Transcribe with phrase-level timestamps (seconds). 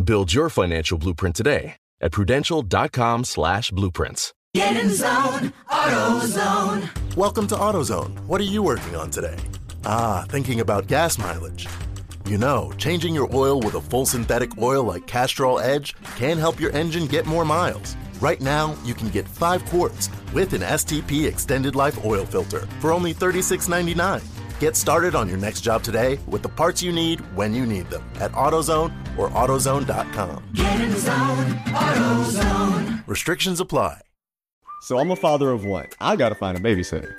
[0.00, 4.32] Build your financial blueprint today at prudential.com slash blueprints.
[4.54, 7.14] Get in zone, AutoZone.
[7.16, 8.20] Welcome to AutoZone.
[8.20, 9.36] What are you working on today?
[9.84, 11.68] Ah, thinking about gas mileage.
[12.26, 16.58] You know, changing your oil with a full synthetic oil like Castrol Edge can help
[16.58, 17.96] your engine get more miles.
[18.20, 22.92] Right now, you can get 5 quarts with an STP extended life oil filter for
[22.92, 24.22] only $36.99.
[24.60, 27.88] Get started on your next job today with the parts you need when you need
[27.88, 30.50] them at AutoZone or AutoZone.com.
[30.52, 33.08] Get in the zone, AutoZone.
[33.08, 34.02] Restrictions apply.
[34.82, 35.86] So I'm a father of one.
[35.98, 37.18] I gotta find a babysitter.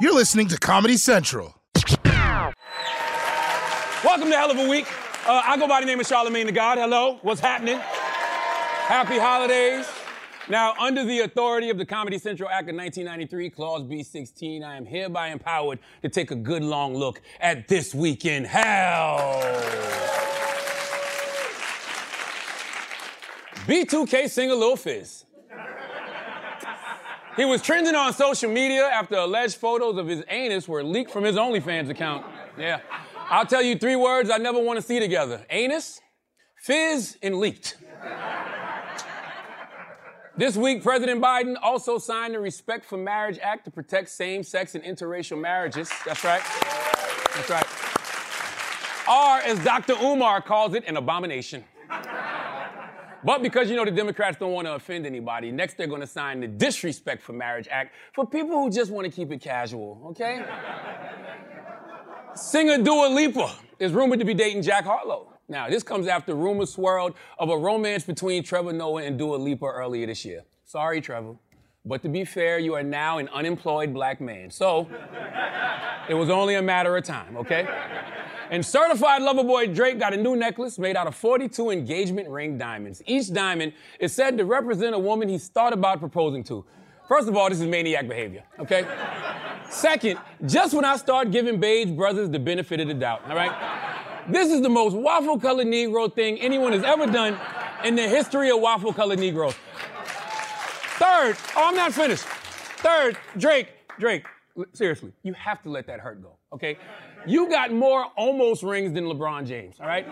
[0.00, 1.54] You're listening to Comedy Central.
[4.04, 4.86] Welcome to Hell of a Week.
[5.26, 6.78] Uh, I go by the name of Charlemagne the God.
[6.78, 7.78] Hello, what's happening?
[7.78, 9.86] Happy holidays.
[10.48, 14.86] Now, under the authority of the Comedy Central Act of 1993, Clause B16, I am
[14.86, 19.42] hereby empowered to take a good long look at this week in hell.
[23.66, 25.26] B2K sing a Lil Fizz.
[27.38, 31.22] He was trending on social media after alleged photos of his anus were leaked from
[31.22, 32.26] his OnlyFans account.
[32.58, 32.80] Yeah.
[33.30, 36.00] I'll tell you three words I never want to see together anus,
[36.56, 37.76] fizz, and leaked.
[40.36, 44.74] This week, President Biden also signed the Respect for Marriage Act to protect same sex
[44.74, 45.92] and interracial marriages.
[46.04, 46.42] That's right.
[47.36, 47.66] That's right.
[49.08, 49.94] Or, as Dr.
[50.02, 51.64] Umar calls it, an abomination.
[53.24, 56.06] But because you know the Democrats don't want to offend anybody, next they're going to
[56.06, 60.00] sign the Disrespect for Marriage Act for people who just want to keep it casual,
[60.10, 60.44] okay?
[62.34, 65.32] Singer Dua Lipa is rumored to be dating Jack Harlow.
[65.48, 69.64] Now, this comes after rumors swirled of a romance between Trevor Noah and Dua Lipa
[69.66, 70.44] earlier this year.
[70.64, 71.36] Sorry, Trevor.
[71.84, 74.50] But to be fair, you are now an unemployed black man.
[74.50, 74.88] So,
[76.08, 77.66] it was only a matter of time, okay?
[78.50, 82.56] And certified lover boy Drake got a new necklace made out of 42 engagement ring
[82.56, 83.02] diamonds.
[83.06, 86.64] Each diamond is said to represent a woman he's thought about proposing to.
[87.08, 88.86] First of all, this is maniac behavior, okay?
[89.70, 93.52] Second, just when I start giving Beige Brothers the benefit of the doubt, all right?
[94.28, 97.38] This is the most waffle colored Negro thing anyone has ever done
[97.84, 99.54] in the history of waffle colored Negroes.
[100.98, 102.24] Third, oh, I'm not finished.
[102.24, 103.68] Third, Drake,
[103.98, 104.26] Drake,
[104.72, 106.76] seriously, you have to let that hurt go, okay?
[107.28, 110.06] You got more almost rings than LeBron James, all right?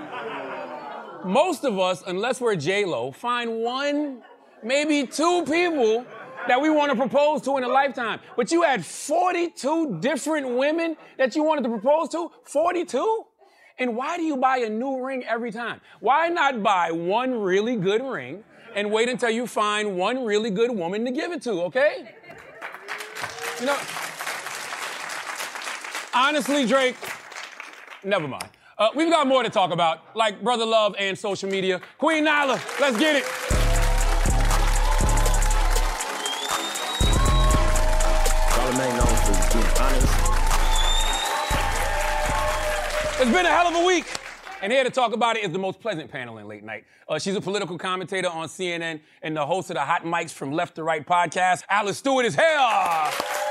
[1.25, 4.23] Most of us, unless we're J-Lo, find one,
[4.63, 6.05] maybe two people
[6.47, 8.21] that we want to propose to in a lifetime.
[8.37, 12.31] But you had 42 different women that you wanted to propose to?
[12.45, 13.25] 42?
[13.79, 15.81] And why do you buy a new ring every time?
[16.01, 20.71] Why not buy one really good ring and wait until you find one really good
[20.71, 22.15] woman to give it to, okay?
[23.61, 23.79] You know,
[26.15, 26.97] honestly, Drake,
[28.05, 28.49] never mind.
[28.79, 31.81] Uh, we've got more to talk about, like brother love and social media.
[31.99, 33.25] Queen Nala, let's get it.
[43.19, 44.05] It's been a hell of a week.
[44.63, 46.85] And here to talk about it is the most pleasant panel in late night.
[47.09, 50.53] Uh, she's a political commentator on CNN and the host of the Hot Mics from
[50.53, 51.63] Left to Right podcast.
[51.71, 53.46] Alice Stewart is here.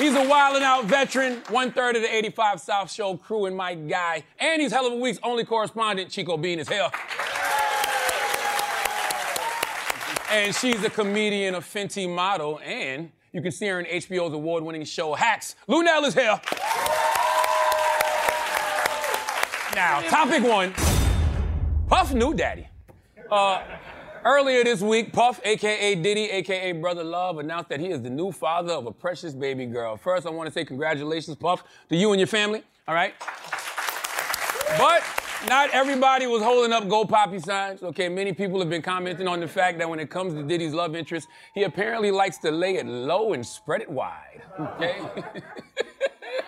[0.00, 3.74] He's a wildin' out veteran, one third of the 85 South Show crew, and my
[3.74, 4.24] guy.
[4.38, 6.90] And he's hell of a week's only correspondent, Chico Bean, is hell.
[10.30, 14.62] And she's a comedian, a Fenty model, and you can see her in HBO's award
[14.62, 15.54] winning show Hacks.
[15.68, 16.40] Lunel is here.
[19.74, 20.72] Now, topic one
[21.88, 22.66] Puff new daddy.
[23.30, 23.62] Uh,
[24.24, 28.32] earlier this week, Puff, aka Diddy, aka Brother Love, announced that he is the new
[28.32, 29.96] father of a precious baby girl.
[29.96, 33.14] First, I want to say congratulations, Puff, to you and your family, all right?
[34.78, 35.02] But
[35.48, 37.82] not everybody was holding up Go Poppy signs.
[37.82, 40.74] Okay, many people have been commenting on the fact that when it comes to Diddy's
[40.74, 44.42] love interest, he apparently likes to lay it low and spread it wide.
[44.58, 45.00] Okay?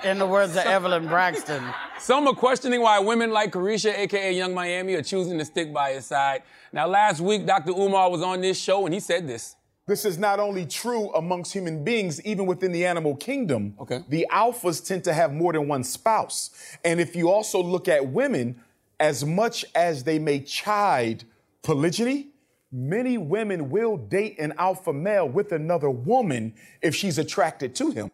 [0.04, 1.62] In the words of Evelyn Braxton.
[1.98, 5.92] Some are questioning why women like Caresha, aka Yung Miami, are choosing to stick by
[5.92, 6.42] his side.
[6.72, 7.70] Now, last week, Dr.
[7.70, 9.54] Umar was on this show and he said this.
[9.86, 13.74] This is not only true amongst human beings, even within the animal kingdom.
[13.80, 14.04] Okay.
[14.08, 16.50] The alphas tend to have more than one spouse.
[16.84, 18.60] And if you also look at women,
[18.98, 21.24] as much as they may chide
[21.62, 22.28] polygyny,
[22.72, 28.10] many women will date an alpha male with another woman if she's attracted to him.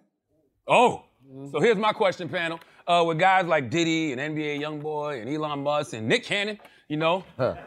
[0.66, 1.04] Oh,
[1.50, 2.60] so here's my question, panel.
[2.86, 6.58] Uh, with guys like Diddy and NBA YoungBoy and Elon Musk and Nick Cannon,
[6.88, 7.22] you know,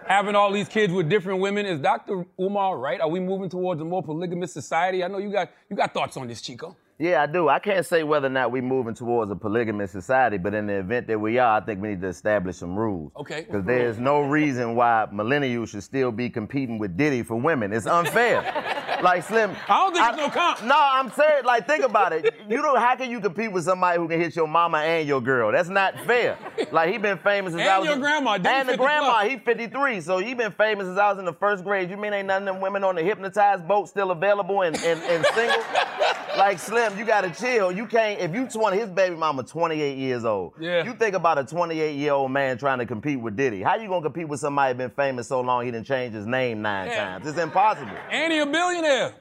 [0.08, 2.26] having all these kids with different women, is Dr.
[2.40, 3.00] Umar right?
[3.00, 5.04] Are we moving towards a more polygamous society?
[5.04, 6.76] I know you got you got thoughts on this, Chico.
[7.02, 7.50] Yeah, I do.
[7.50, 10.74] I can't say whether or not we're moving towards a polygamous society, but in the
[10.74, 13.12] event that we are, I think we need to establish some rules.
[13.18, 13.42] Okay.
[13.42, 17.74] Because there's no reason why millennials should still be competing with Diddy for women.
[17.74, 18.44] It's unfair.
[19.02, 19.56] like Slim.
[19.68, 20.64] I don't think it's no comp.
[20.64, 21.44] No, I'm serious.
[21.44, 22.36] Like, think about it.
[22.48, 22.80] You don't.
[22.80, 25.52] How can you compete with somebody who can hit your mama and your girl?
[25.52, 26.38] That's not fair.
[26.72, 28.38] Like he been famous since And I was your grandma.
[28.38, 29.22] Diddy and the grandma.
[29.22, 29.32] plus.
[29.32, 31.90] He 53, so he been famous since I was in the first grade.
[31.90, 35.02] You mean ain't none of them women on the hypnotized boat still available and, and,
[35.02, 35.64] and single?
[36.38, 37.72] like Slim, you gotta chill.
[37.72, 38.20] You can't.
[38.20, 40.54] If you 20, his baby mama 28 years old.
[40.60, 40.84] Yeah.
[40.84, 43.62] You think about a 28 year old man trying to compete with Diddy.
[43.62, 46.62] How you gonna compete with somebody been famous so long he didn't change his name
[46.62, 47.06] nine Yeah.
[47.06, 47.28] times?
[47.28, 47.92] It's impossible.
[48.10, 49.14] And he a billionaire.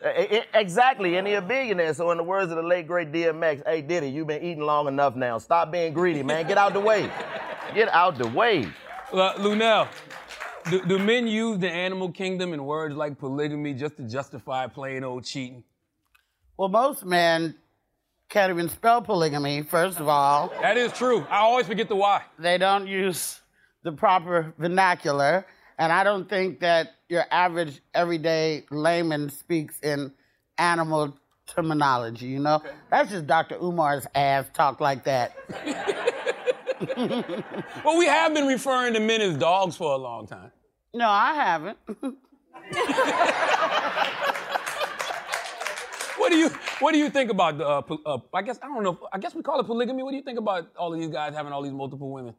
[0.55, 1.95] Exactly, and he a billionaire.
[1.95, 4.89] So in the words of the late great DMX, hey Diddy, you've been eating long
[4.89, 5.39] enough now.
[5.39, 6.47] Stop being greedy, man.
[6.47, 7.11] Get out the way.
[7.75, 8.67] Get out the way.
[9.13, 9.89] Uh, Lunel,
[10.71, 15.03] do, do men use the animal kingdom and words like polygamy just to justify plain
[15.05, 15.65] old cheating?
[16.61, 17.55] Well, most men
[18.29, 20.53] can't even spell polygamy, first of all.
[20.61, 21.27] That is true.
[21.31, 22.21] I always forget the why.
[22.39, 23.41] They don't use
[23.83, 25.47] the proper vernacular.
[25.79, 30.13] And I don't think that your average everyday layman speaks in
[30.59, 31.17] animal
[31.47, 32.63] terminology, you know?
[32.91, 33.57] That's just Dr.
[33.57, 35.35] Umar's ass talk like that.
[37.85, 40.51] Well, we have been referring to men as dogs for a long time.
[40.95, 41.77] No, I haven't.
[46.21, 46.49] What do you
[46.81, 47.67] What do you think about the?
[47.67, 48.99] Uh, uh, I guess I don't know.
[49.13, 50.03] I guess we call it polygamy.
[50.03, 52.35] What do you think about all of these guys having all these multiple women?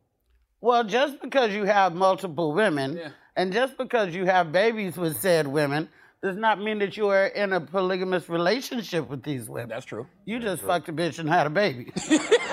[0.61, 3.09] Well, just because you have multiple women Yeah.
[3.35, 5.89] and just because you have babies with said women
[6.21, 9.69] does not mean that you are in a polygamous relationship with these women.
[9.69, 10.05] That's true.
[10.25, 11.91] You just fucked a bitch and had a baby.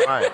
[0.07, 0.33] Right.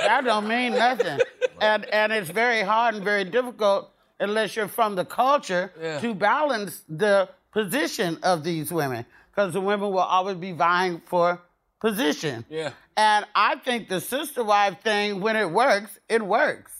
[0.00, 1.20] that don't mean nothing.
[1.60, 6.00] And and it's very hard and very difficult unless you're from the culture Yeah.
[6.00, 9.06] to balance the position of these women.
[9.34, 11.40] Because the women will always be vying for
[11.80, 12.44] position.
[12.48, 12.70] Yeah.
[12.96, 16.70] And I think the sister wife thing, when it works, it works.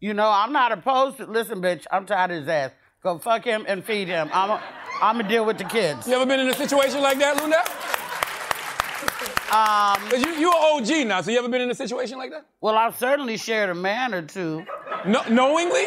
[0.00, 2.72] You know, I'm not opposed to listen, bitch, I'm tired of his ass.
[3.04, 4.30] Go fuck him and feed him.
[4.32, 4.62] I'm a,
[5.00, 6.08] I'm gonna deal with the kids.
[6.08, 7.62] You ever been in a situation like that, Lunel?
[9.52, 12.30] Um, Cause you you an OG now, so you ever been in a situation like
[12.30, 12.46] that?
[12.60, 14.64] well, I've certainly shared a man or two.
[15.04, 15.84] No, knowingly?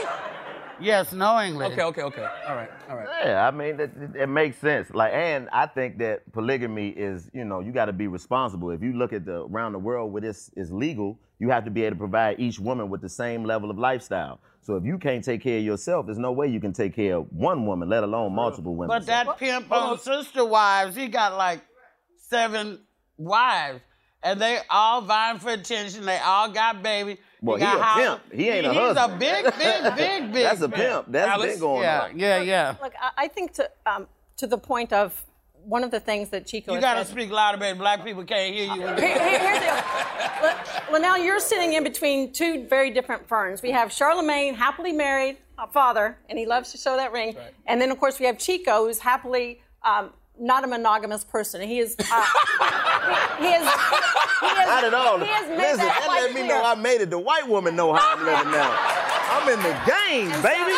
[0.80, 1.66] Yes, knowingly.
[1.68, 2.28] Okay, okay, okay.
[2.48, 3.08] All right, all right.
[3.24, 4.90] Yeah, I mean, it, it, it makes sense.
[4.92, 8.72] Like, and I think that polygamy is, you know, you got to be responsible.
[8.72, 11.72] If you look at the around the world where this is legal, you have to
[11.72, 14.40] be able to provide each woman with the same level of lifestyle.
[14.62, 17.18] So if you can't take care of yourself, there's no way you can take care
[17.18, 18.98] of one woman, let alone multiple women.
[18.98, 21.62] But that pimp on sister wives, he got like
[22.18, 22.80] seven
[23.18, 23.82] wives.
[24.24, 26.04] And they all vying for attention.
[26.04, 27.20] They all got babies.
[27.46, 28.34] Well, he got a house- pimp.
[28.34, 29.14] He ain't a He's husband.
[29.14, 30.44] a big, big, big, big.
[30.44, 31.06] That's a pimp.
[31.10, 31.52] That's Alice?
[31.54, 32.20] been going yeah, on.
[32.20, 32.76] Yeah, yeah.
[32.82, 35.24] Look, I, I think to um, to the point of
[35.64, 37.78] one of the things that Chico You has gotta said- speak louder, baby.
[37.80, 38.82] Black people can't hear you.
[38.82, 39.84] Here- here- here's the
[40.42, 40.58] well,
[40.92, 43.62] well, now you're sitting in between two very different ferns.
[43.64, 47.36] We have Charlemagne, happily married, a father, and he loves to show that ring.
[47.66, 51.62] And then, of course, we have Chico, who's happily um, not a monogamous person.
[51.62, 51.96] He is.
[52.00, 52.04] Uh,
[53.40, 53.62] he, he is.
[53.62, 54.68] He is.
[54.68, 55.20] Not at all.
[55.20, 56.48] He has made Listen, that that let me clear.
[56.48, 57.10] know I made it.
[57.10, 58.76] The white woman know how I'm living now.
[59.32, 60.72] I'm in the game, And baby.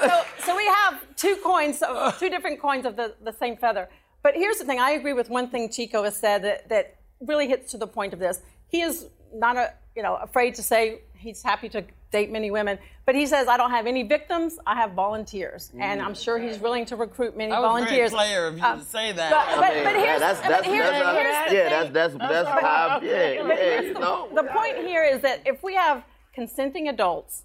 [0.00, 3.56] So, so, so we have two coins, of, two different coins of the, the same
[3.56, 3.88] feather.
[4.22, 7.48] But here's the thing: I agree with one thing Chico has said that, that really
[7.48, 8.40] hits to the point of this.
[8.68, 12.78] He is not a, you know, afraid to say he's happy to date many women,
[13.06, 14.58] but he says I don't have any victims.
[14.66, 18.10] I have volunteers, and I'm sure he's willing to recruit many That was very volunteers.
[18.12, 19.30] player of you Uh, say that.
[19.30, 21.92] But, but, I mean, but here's, that's- but that's- here's, that's- here's the yeah, thing.
[21.92, 24.28] that's- that's- that's how- yeah, But yeah, you the, know.
[24.34, 26.04] the point here is that if we have
[26.34, 27.44] consenting adults,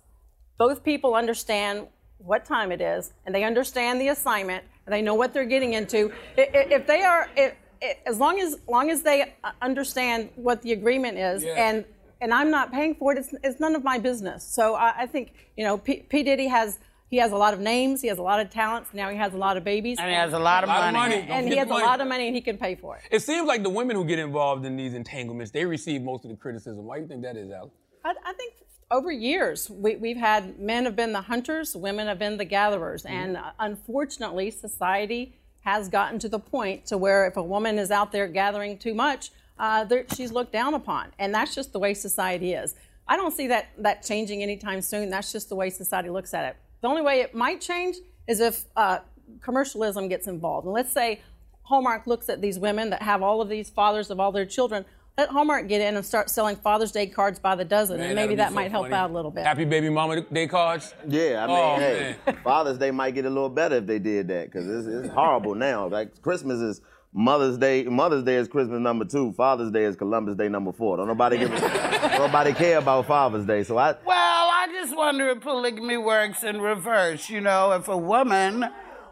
[0.57, 1.87] both people understand
[2.19, 5.73] what time it is, and they understand the assignment, and they know what they're getting
[5.73, 6.11] into.
[6.37, 10.29] I- i- If they are, if, i- as long as long as they uh, understand
[10.35, 11.53] what the agreement is, Yeah.
[11.67, 11.85] and
[12.21, 14.43] and I'm not paying for it, it's, it's none of my business.
[14.43, 16.79] So I, I think you know, P, P Diddy has.
[17.09, 18.01] He has a lot of names.
[18.01, 18.89] He has a lot of talents.
[18.93, 19.97] Now he has a lot of babies.
[19.97, 21.15] And he has a lot of A lot of money.
[21.15, 21.27] money.
[21.31, 23.03] And he has the a lot of money, and he can pay for it.
[23.09, 26.31] It seems like the women who get involved in these entanglements, they receive most of
[26.31, 26.83] the criticism.
[26.83, 27.71] Why do you think that is, Alice?
[28.03, 28.55] I, I think
[28.91, 33.05] over years we, we've had men have been the hunters, women have been the gatherers,
[33.05, 37.89] and uh, unfortunately, society has gotten to the point to where if a woman is
[37.89, 39.85] out there gathering too much, uh,
[40.15, 42.75] she's looked down upon, and that's just the way society is.
[43.07, 45.09] I don't see that that changing anytime soon.
[45.09, 46.57] That's just the way society looks at it.
[46.81, 47.95] The only way it might change
[48.27, 48.99] is if uh,
[49.41, 50.65] commercialism gets involved.
[50.65, 51.21] And let's say
[51.63, 54.85] Hallmark looks at these women that have all of these fathers of all their children.
[55.17, 58.15] Let Hallmark get in and start selling Father's Day cards by the dozen, Man, and
[58.15, 59.45] maybe that'll that be so might help out a little bit.
[59.45, 60.93] Happy baby mama day cards.
[61.07, 64.27] Yeah, I mean, Oh, hey, Father's Day might get a little better if they did
[64.27, 65.87] that because it's, it's horrible now.
[65.87, 66.81] Like Christmas is
[67.13, 67.83] Mother's Day.
[67.83, 69.33] Mother's Day is Christmas number two.
[69.33, 70.97] Father's Day is Columbus Day number four.
[70.97, 73.63] Don't nobody give a, nobody care about Father's Day.
[73.63, 77.29] So I, Well, I just wonder if polygamy works in reverse.
[77.29, 78.65] You know, if a woman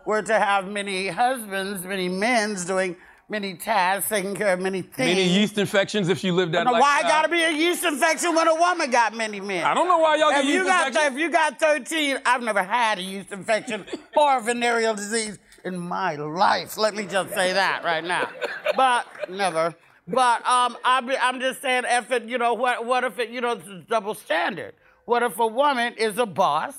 [0.05, 2.95] were to have many husbands, many men's doing
[3.27, 4.97] many tasks, taking care of many things.
[5.15, 8.35] Many yeast infections if you live that I why it gotta be a yeast infection
[8.35, 9.63] when a woman got many men?
[9.65, 11.15] I don't know why y'all get if you yeast got infections.
[11.15, 13.85] If you got 13, I've never had a yeast infection
[14.17, 16.77] or a venereal disease in my life.
[16.77, 18.29] Let me just say that right now.
[18.77, 19.75] But never.
[20.07, 23.29] But um, I be, I'm just saying, if it, you know, what, what if it,
[23.31, 24.75] you know, it's a double standard?
[25.05, 26.75] What if a woman is a boss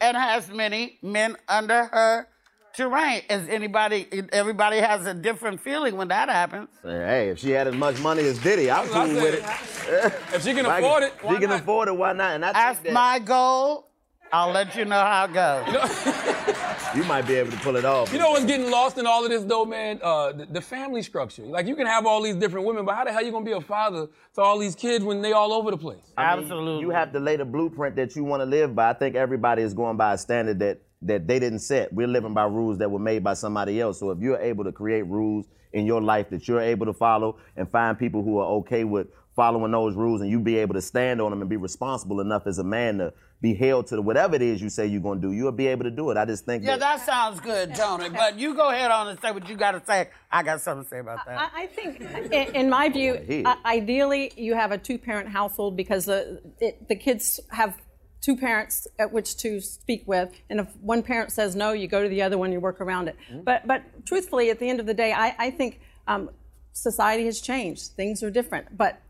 [0.00, 2.28] and has many men under her
[2.74, 3.22] terrain?
[3.28, 4.08] Is anybody?
[4.32, 6.70] Everybody has a different feeling when that happens.
[6.82, 10.34] hey, if she had as much money as Diddy, I'm That's what cool with it.
[10.34, 11.96] If she can afford it, if she can afford it.
[11.96, 12.34] Why not?
[12.36, 13.90] And I That's that my goal.
[14.32, 16.96] I'll let you know how it goes.
[16.96, 18.12] you might be able to pull it off.
[18.12, 20.00] You know what's getting lost in all of this though, man?
[20.02, 21.42] Uh, the, the family structure.
[21.42, 23.52] Like you can have all these different women, but how the hell you gonna be
[23.52, 26.12] a father to all these kids when they all over the place?
[26.16, 28.90] I mean, You have to lay the blueprint that you want to live by.
[28.90, 31.92] I think everybody is going by a standard that that they didn't set.
[31.92, 34.00] We're living by rules that were made by somebody else.
[34.00, 37.36] So if you're able to create rules in your life that you're able to follow
[37.56, 40.80] and find people who are okay with following those rules and you be able to
[40.80, 43.12] stand on them and be responsible enough as a man to
[43.44, 45.84] be held to whatever it is you say you're going to do, you'll be able
[45.84, 46.16] to do it.
[46.16, 48.08] I just think Yeah, that that sounds good, Tony.
[48.08, 50.08] But you go ahead on and say what you got to say.
[50.32, 51.52] I got something to say about that.
[51.54, 56.06] I, I think, in, in my view, uh, ideally you have a two-parent household because
[56.06, 57.76] the it, the kids have
[58.22, 62.02] two parents at which to speak with, and if one parent says no, you go
[62.02, 63.16] to the other one, you work around it.
[63.44, 66.30] But but truthfully, at the end of the day, I, I think um,
[66.72, 67.92] society has changed.
[67.94, 69.00] Things are different, but.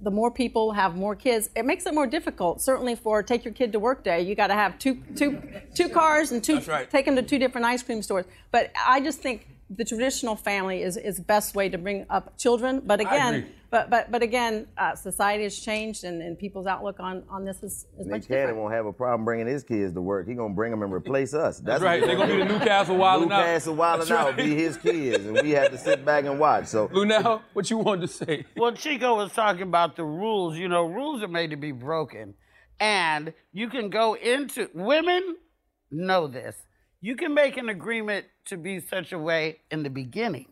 [0.00, 2.60] The more people have more kids, it makes it more difficult.
[2.60, 5.40] Certainly, for take your kid to work day, you got to have two, two,
[5.74, 6.90] two cars and two right.
[6.90, 8.26] take them to two different ice cream stores.
[8.50, 12.82] But I just think the traditional family is is best way to bring up children.
[12.84, 17.24] But again, but but but again, uh, society has changed, and, and people's outlook on,
[17.28, 20.28] on this is, is Nick Cannon won't have a problem bringing his kids to work.
[20.28, 21.60] He gonna bring them and replace us.
[21.60, 22.04] That's what right.
[22.04, 23.40] They're gonna be the Newcastle Wildin' Out.
[23.40, 24.36] Newcastle Wildin' That's Out right.
[24.36, 26.66] be his kids, and we have to sit back and watch.
[26.66, 28.44] So Lunel, what you wanted to say?
[28.56, 30.56] Well, Chico was talking about the rules.
[30.56, 32.34] You know, rules are made to be broken.
[32.80, 35.36] And you can go into, women
[35.90, 36.56] know this.
[37.04, 40.46] You can make an agreement to be such a way in the beginning.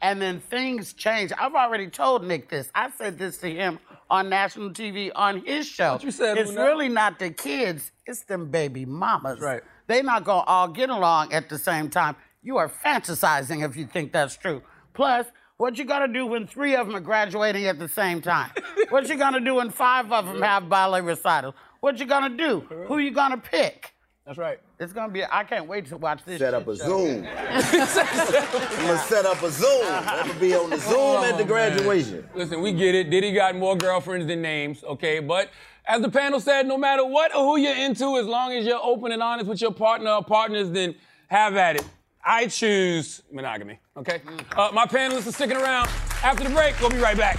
[0.00, 1.32] And then things change.
[1.36, 2.70] I've already told Nick this.
[2.72, 5.94] I said this to him on national TV on his show.
[5.94, 6.62] What you said, it's Luna?
[6.62, 9.40] really not the kids, it's them baby mamas.
[9.40, 9.60] right.
[9.88, 12.14] They're not going to all get along at the same time.
[12.44, 14.62] You are fantasizing if you think that's true.
[14.94, 18.50] Plus, what you gonna do when three of them are graduating at the same time?
[18.90, 21.54] what you gonna do when five of them have ballet recitals?
[21.80, 22.60] What you gonna do?
[22.86, 23.95] Who you gonna pick?
[24.26, 24.58] That's right.
[24.80, 25.24] It's gonna be.
[25.24, 26.40] I can't wait to watch this.
[26.40, 26.84] set up a show.
[26.84, 27.24] Zoom.
[27.38, 29.82] I'm gonna set up a Zoom.
[29.84, 31.46] I'm gonna be on the Zoom Oh, at the man.
[31.46, 32.28] graduation.
[32.34, 33.08] Listen, we get it.
[33.10, 35.20] Diddy got more girlfriends than names, okay?
[35.20, 35.50] But
[35.86, 38.82] as the panel said, no matter what or who you're into, as long as you're
[38.82, 40.96] open and honest with your partner or partners, then
[41.28, 41.84] have at it.
[42.24, 43.78] I choose monogamy.
[43.96, 44.20] Okay.
[44.56, 45.88] Uh, my panelists are sticking around.
[46.24, 47.38] After the break, we'll be right back.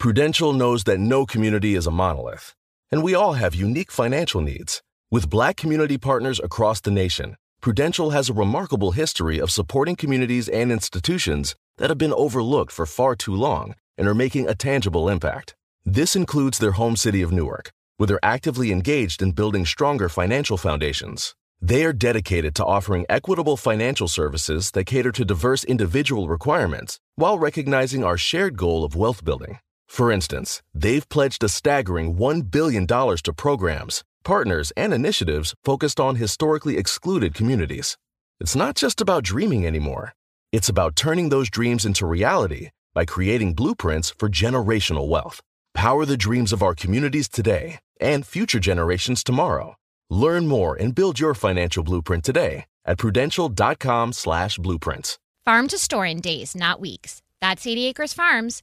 [0.00, 2.54] Prudential knows that no community is a monolith,
[2.90, 4.80] and we all have unique financial needs.
[5.10, 10.48] With black community partners across the nation, Prudential has a remarkable history of supporting communities
[10.48, 15.06] and institutions that have been overlooked for far too long and are making a tangible
[15.06, 15.54] impact.
[15.84, 20.56] This includes their home city of Newark, where they're actively engaged in building stronger financial
[20.56, 21.34] foundations.
[21.60, 27.38] They are dedicated to offering equitable financial services that cater to diverse individual requirements while
[27.38, 29.58] recognizing our shared goal of wealth building.
[29.90, 36.14] For instance, they've pledged a staggering $1 billion to programs, partners, and initiatives focused on
[36.14, 37.98] historically excluded communities.
[38.38, 40.14] It's not just about dreaming anymore,
[40.52, 45.40] it's about turning those dreams into reality by creating blueprints for generational wealth.
[45.74, 49.74] Power the dreams of our communities today and future generations tomorrow.
[50.08, 55.18] Learn more and build your financial blueprint today at prudential.com/slash blueprints.
[55.44, 57.22] Farm to store in days, not weeks.
[57.40, 58.62] That's 80 Acres Farms.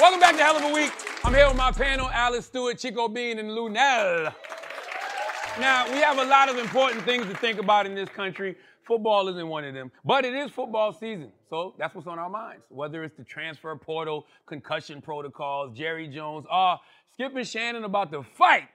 [0.00, 0.92] Welcome back to Hell of a Week.
[1.24, 4.32] I'm here with my panel, Alice Stewart, Chico Bean, and Lunel.
[5.60, 8.56] Now, we have a lot of important things to think about in this country.
[8.86, 11.30] Football isn't one of them, but it is football season.
[11.50, 12.64] So that's what's on our minds.
[12.70, 16.80] Whether it's the transfer portal, concussion protocols, Jerry Jones, ah,
[17.12, 18.68] Skip and Shannon about to fight,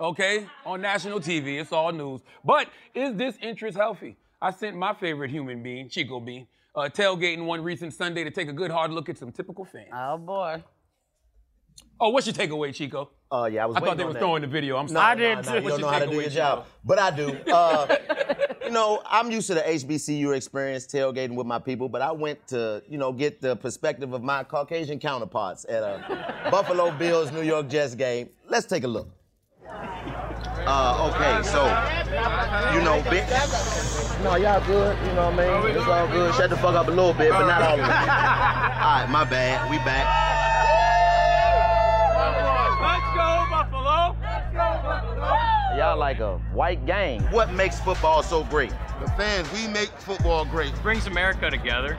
[0.00, 1.60] okay, on national TV.
[1.60, 2.22] It's all news.
[2.44, 4.16] But is this interest healthy?
[4.40, 8.48] I sent my favorite human being, Chico Bean, uh, tailgating one recent Sunday to take
[8.48, 9.90] a good hard look at some typical fans.
[9.92, 10.62] Oh boy.
[12.00, 13.10] Oh, what's your takeaway, Chico?
[13.30, 13.76] Oh yeah, I was.
[13.76, 14.18] I thought they on were that.
[14.18, 14.76] throwing the video.
[14.76, 15.20] I'm No, sorry.
[15.20, 17.38] no, no, You don't know how to do your job, but I do.
[17.52, 17.96] Uh,
[18.64, 22.46] you know, I'm used to the HBCU experience, tailgating with my people, but I went
[22.48, 27.42] to, you know, get the perspective of my Caucasian counterparts at a Buffalo Bills New
[27.42, 28.30] York Jets game.
[28.48, 29.08] Let's take a look.
[30.64, 31.64] Uh, okay, so
[32.74, 33.28] you know, big.
[34.22, 34.96] No, y'all good.
[35.06, 35.76] You know what I mean?
[35.76, 36.34] It's all good.
[36.34, 37.82] Shut the fuck up a little bit, but not all of it.
[37.82, 39.68] all right, my bad.
[39.70, 40.31] We back.
[45.76, 47.22] Y'all like a white gang.
[47.30, 48.70] What makes football so great?
[49.00, 50.74] The fans, we make football great.
[50.82, 51.96] Brings America together.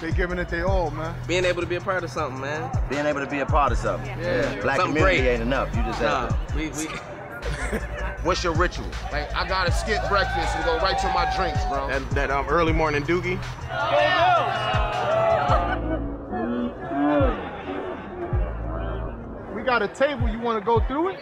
[0.00, 1.14] They giving it their all, man.
[1.28, 2.70] Being able to be a part of something, man.
[2.88, 4.08] Being able to be a part of something.
[4.18, 4.58] Yeah.
[4.62, 5.32] Black Something community great.
[5.34, 5.68] ain't enough.
[5.76, 6.56] You just Nah, have to.
[6.56, 6.86] we, we
[8.22, 8.86] What's your ritual?
[9.12, 11.88] Like, I gotta skip breakfast and go right to my drinks, bro.
[11.88, 13.38] that, that um, early morning doogie.
[19.54, 20.28] We got a table.
[20.28, 21.20] You wanna go through it?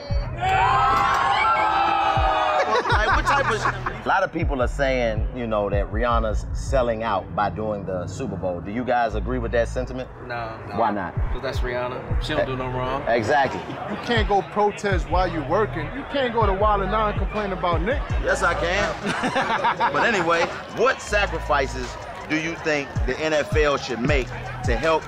[2.87, 4.07] Like what type of?
[4.07, 8.07] A lot of people are saying, you know, that Rihanna's selling out by doing the
[8.07, 8.61] Super Bowl.
[8.61, 10.09] Do you guys agree with that sentiment?
[10.27, 10.59] No.
[10.77, 11.15] Why not?
[11.15, 12.23] Because that's Rihanna.
[12.23, 13.07] She don't do no wrong.
[13.09, 13.61] Exactly.
[13.91, 15.87] You can't go protest while you're working.
[15.97, 18.01] You can't go to Wild and Nine and complain about Nick.
[18.23, 19.93] Yes, I can.
[19.93, 20.43] but anyway,
[20.77, 21.93] what sacrifices
[22.29, 24.29] do you think the NFL should make
[24.65, 25.03] to help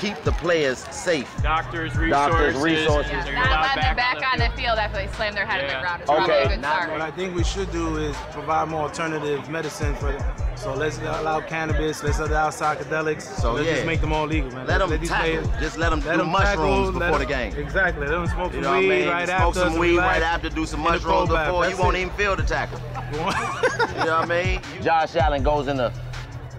[0.00, 1.28] keep the players safe?
[1.42, 2.62] Doctors, Doctors, resources.
[2.62, 3.10] resources.
[3.24, 5.66] They're Not letting them back back on the field after they slam their head in
[5.68, 6.02] the ground.
[6.02, 6.24] It's Okay.
[6.24, 6.90] probably a good start.
[6.90, 10.22] What I think we should do is provide more alternative medicine for them.
[10.56, 13.22] So let's allow cannabis, let's allow psychedelics.
[13.22, 13.74] So, let's yeah.
[13.74, 14.66] just make them all legal, man.
[14.66, 15.42] Let 'em these tackle.
[15.42, 17.56] players- Just let 'em do them mushrooms let before 'em- the game.
[17.56, 18.06] Exactly.
[18.06, 19.08] Let them smoke You some know what I weed mean?
[19.08, 19.60] right Smoke after.
[19.60, 21.46] some weed right after, do some mushrooms pro bath.
[21.46, 21.68] before.
[21.68, 22.00] You won't it.
[22.00, 22.80] even feel the tackle.
[23.12, 24.60] you know what I mean?
[24.82, 25.92] Josh Allen goes in the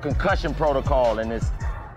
[0.01, 1.51] concussion protocol and this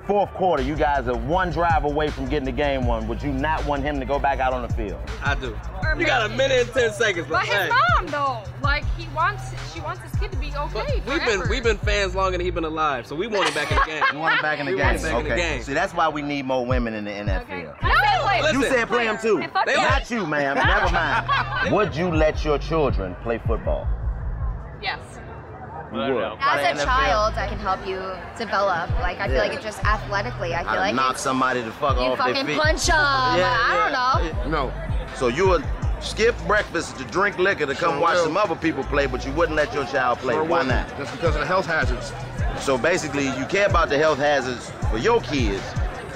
[0.06, 0.62] fourth quarter.
[0.62, 3.06] You guys are one drive away from getting the game won.
[3.08, 5.00] Would you not want him to go back out on the field?
[5.22, 5.56] I do.
[5.98, 9.42] You got a minute and ten seconds, but But his mom, though, like he wants,
[9.72, 11.02] she wants his kid to be okay.
[11.06, 13.70] We've been we've been fans longer than he's been alive, so we want him back
[13.70, 14.02] in the game.
[14.12, 14.86] You want him back in the We game?
[14.86, 15.54] want him back in the okay.
[15.54, 15.62] game.
[15.62, 17.76] See, that's why we need more women in the NFL.
[17.82, 18.52] I said play.
[18.52, 19.38] You said play him too.
[19.66, 19.88] They yeah.
[19.88, 20.56] Not you, ma'am.
[20.56, 21.72] Never mind.
[21.74, 23.86] Would you let your children play football?
[24.82, 24.98] Yes.
[25.92, 26.24] You would.
[26.40, 28.00] As a child, I can help you
[28.38, 28.90] develop.
[29.00, 29.42] Like I feel Yeah.
[29.42, 30.54] like it just athletically.
[30.54, 32.58] I feel I'd like knock somebody the fuck you off their fucking feet.
[32.60, 32.96] punch 'em.
[32.98, 34.50] I don't know.
[34.70, 34.72] No.
[35.16, 35.64] So you would
[36.00, 38.24] skip breakfast to drink liquor to come Sure watch will.
[38.24, 40.34] some other people play, but you wouldn't let your child play.
[40.34, 40.88] Sure Why wouldn't.
[40.88, 40.98] not?
[40.98, 42.12] Just because of the health hazards.
[42.58, 45.62] So basically, you care about the health hazards for your kids,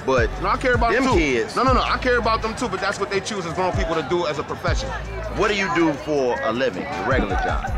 [0.05, 1.19] but No, I care about them them too.
[1.19, 1.55] kids.
[1.55, 1.81] No, no, no.
[1.81, 4.25] I care about them too, but that's what they choose as grown people to do
[4.27, 4.89] as a profession.
[5.35, 7.71] What do you do for a living, your regular job?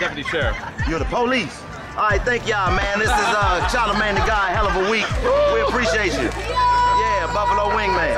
[0.00, 0.56] I'm deputy sheriff.
[0.88, 1.62] You're the police.
[1.90, 2.98] All right, thank y'all, man.
[2.98, 4.50] This is uh, Charlamagne the Guy.
[4.50, 5.04] Hell of a week.
[5.52, 6.30] We appreciate you.
[6.30, 8.16] Yeah, Buffalo Wingman.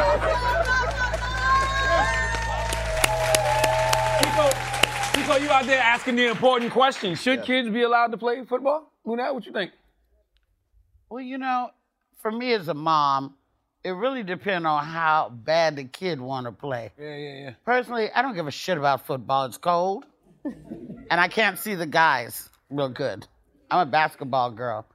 [4.22, 4.50] Chico,
[5.12, 7.16] Chico, you out there asking the important question.
[7.16, 8.92] Should kids be allowed to play football?
[9.04, 9.72] Lunel, what you think?
[11.10, 11.70] Well, you know,
[12.20, 13.34] for me as a mom,
[13.82, 16.92] it really depends on how bad the kid want to play.
[16.96, 17.50] Yeah, yeah, yeah.
[17.64, 19.46] Personally, I don't give a shit about football.
[19.46, 20.04] It's cold,
[20.44, 23.26] and I can't see the guys real good.
[23.70, 24.87] I'm a basketball girl,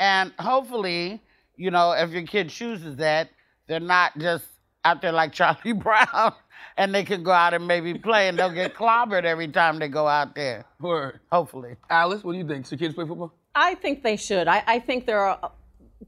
[0.00, 1.22] and hopefully,
[1.56, 3.28] you know, if your kid chooses that,
[3.68, 4.44] they're not just
[4.84, 6.34] out there like Charlie Brown,
[6.76, 9.88] and they can go out and maybe play, and they'll get clobbered every time they
[9.88, 10.64] go out there.
[10.80, 11.20] Word.
[11.30, 11.76] Hopefully.
[11.88, 12.66] Alice, what do you think?
[12.66, 13.32] Should kids play football?
[13.54, 14.48] I think they should.
[14.48, 15.52] I, I think there are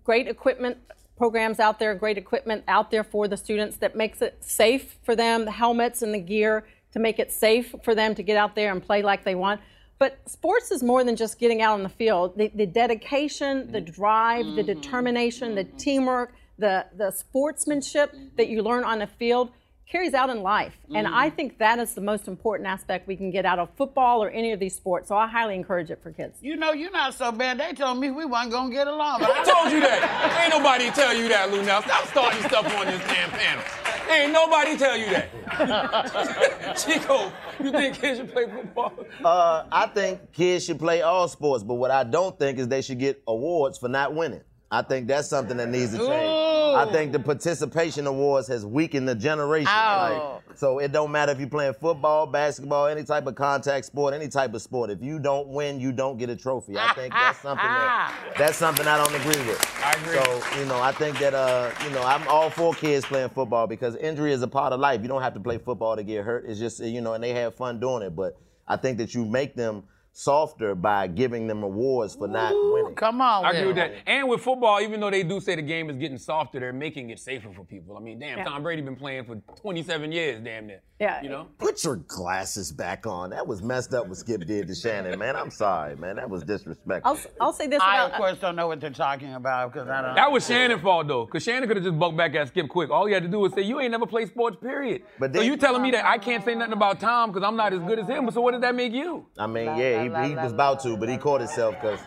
[0.02, 0.78] great equipment
[1.16, 5.16] programs out there, great equipment out there for the students that makes it safe for
[5.16, 8.54] them, the helmets and the gear to make it safe for them to get out
[8.54, 9.60] there and play like they want.
[9.98, 12.38] But sports is more than just getting out on the field.
[12.38, 13.92] The, the dedication, the mm-hmm.
[13.92, 14.80] drive, the mm-hmm.
[14.80, 15.76] determination, the mm-hmm.
[15.76, 19.50] teamwork, the, the sportsmanship that you learn on the field
[19.88, 20.76] carries out in life.
[20.94, 24.22] And I think that is the most important aspect we can get out of football
[24.22, 25.08] or any of these sports.
[25.08, 26.38] So I highly encourage it for kids.
[26.42, 27.58] You know, you're not so bad.
[27.58, 29.20] They told me we weren't gonna get along.
[29.20, 30.40] Who told you that?
[30.42, 31.62] Ain't nobody tell you that, Lou.
[31.62, 33.64] Now stop starting stuff on this damn panel.
[34.10, 36.76] Ain't nobody tell you that.
[36.76, 38.92] Chico, you think kids should play football?
[39.24, 42.82] Uh, I think kids should play all sports, but what I don't think is they
[42.82, 44.42] should get awards for not winning.
[44.76, 46.10] I think that's something that needs to change.
[46.10, 49.68] I think the participation awards has weakened the generation.
[49.70, 50.42] Ow.
[50.46, 54.12] Like, so it don't matter if you're playing football, basketball, any type of contact sport,
[54.12, 54.90] any type of sport.
[54.90, 56.76] If you don't win, you don't get a trophy.
[56.76, 59.80] I think that's something that that's something I don't agree with.
[59.82, 60.14] I agree.
[60.14, 63.66] So you know, I think that uh, you know, I'm all for kids playing football
[63.66, 65.00] because injury is a part of life.
[65.00, 66.44] You don't have to play football to get hurt.
[66.46, 68.14] It's just you know, and they have fun doing it.
[68.14, 68.36] But
[68.68, 69.84] I think that you make them
[70.16, 72.94] softer by giving them awards for not winning.
[72.94, 73.92] Come on, I agree with that.
[74.06, 77.10] And with football, even though they do say the game is getting softer, they're making
[77.10, 77.98] it safer for people.
[77.98, 78.44] I mean, damn, Yeah.
[78.44, 80.80] Tom Brady been playing for 27 years, damn near.
[80.98, 81.22] Yeah.
[81.22, 81.46] You know?
[81.58, 83.28] Put your glasses back on.
[83.28, 85.36] That was messed up what Skip did to Shannon, man.
[85.36, 86.16] I'm sorry, man.
[86.16, 87.12] That was disrespectful.
[87.12, 89.86] I'll, I'll say this I, about of course, don't know what they're talking about because
[89.90, 90.14] I don't.
[90.14, 92.88] That was Shannon's fault though, because Shannon could have just bucked back at Skip quick.
[92.88, 95.40] All he had to do was say, "You ain't never played sports, period." But so
[95.40, 97.80] then- you telling me that I can't say nothing about Tom because I'm not as
[97.80, 98.30] good as him?
[98.30, 99.26] So what does that make you?
[99.38, 102.00] I mean, yeah, he, he was about to, but he caught himself because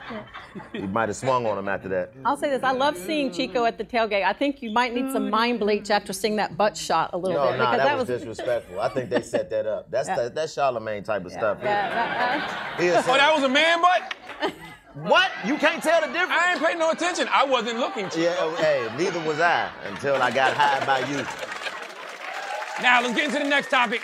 [0.73, 2.13] he might have swung on him after that.
[2.25, 2.63] I'll say this.
[2.63, 4.23] I love seeing Chico at the tailgate.
[4.23, 5.31] I think you might need some mm.
[5.31, 7.57] mind bleach after seeing that butt shot a little No, bit.
[7.57, 8.79] nah, because that, was, disrespectful.
[8.79, 9.89] I think they set that up.
[9.91, 10.15] That's Yeah.
[10.15, 11.59] that, that's Charlemagne type of stuff.
[11.62, 12.81] Yeah, uh, uh.
[12.81, 14.15] He is Oh, that was a man butt?
[14.95, 15.29] What?
[15.45, 16.31] You can't tell the difference?
[16.33, 17.27] I ain't paying no attention.
[17.31, 18.09] I wasn't looking.
[18.09, 18.21] Chico.
[18.21, 21.23] Yeah, oh, hey, neither was I until I got hired by you.
[22.81, 24.01] Now let's get into the next topic.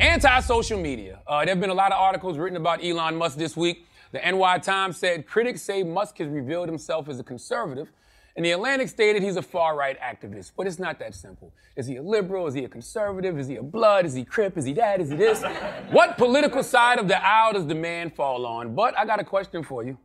[0.00, 1.20] Anti-social media.
[1.26, 3.86] Uh, there have been a lot of articles written about Elon Musk this week.
[4.12, 7.88] The NY Times said critics say Musk has revealed himself as a conservative,
[8.36, 11.50] And the Atlantic stated he's a far right activist, but it's not that simple.
[11.76, 12.46] Is he a liberal?
[12.46, 13.38] Is he a conservative?
[13.38, 14.04] Is he a blood?
[14.04, 14.58] Is he Crip?
[14.58, 15.00] Is he that?
[15.00, 15.42] Is he this?
[15.90, 18.74] what political side of the aisle does the man fall on?
[18.74, 19.96] But I got a question for you.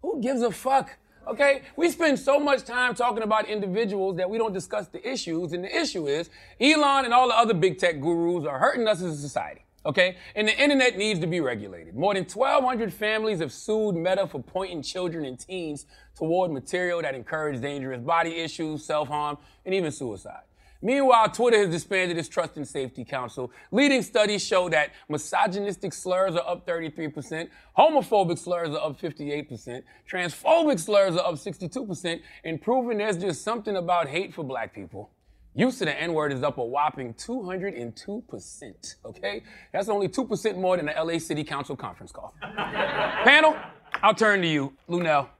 [0.00, 0.96] Who gives a fuck?
[1.26, 1.62] Okay?
[1.76, 5.52] We spend so much time talking about individuals that we don't discuss the issues.
[5.52, 9.02] And the issue is Elon and all the other big tech gurus are hurting us
[9.02, 9.62] as a society.
[9.84, 10.16] Okay?
[10.34, 11.94] And the internet needs to be regulated.
[11.94, 15.86] More than 1,200 families have sued Meta for pointing children and teens
[16.16, 20.42] toward material that encourage dangerous body issues, self harm, and even suicide.
[20.82, 23.50] Meanwhile, Twitter has disbanded its Trust and Safety Council.
[23.70, 30.78] Leading studies show that misogynistic slurs are up 33%, homophobic slurs are up 58%, transphobic
[30.78, 35.10] slurs are up 62%, and proving there's just something about hate for black people.
[35.54, 38.94] Use of the N word is up a whopping 202%.
[39.06, 39.42] Okay?
[39.72, 42.34] That's only 2% more than the LA City Council conference call.
[42.42, 43.56] Panel,
[44.02, 44.74] I'll turn to you.
[44.86, 45.30] Lunel,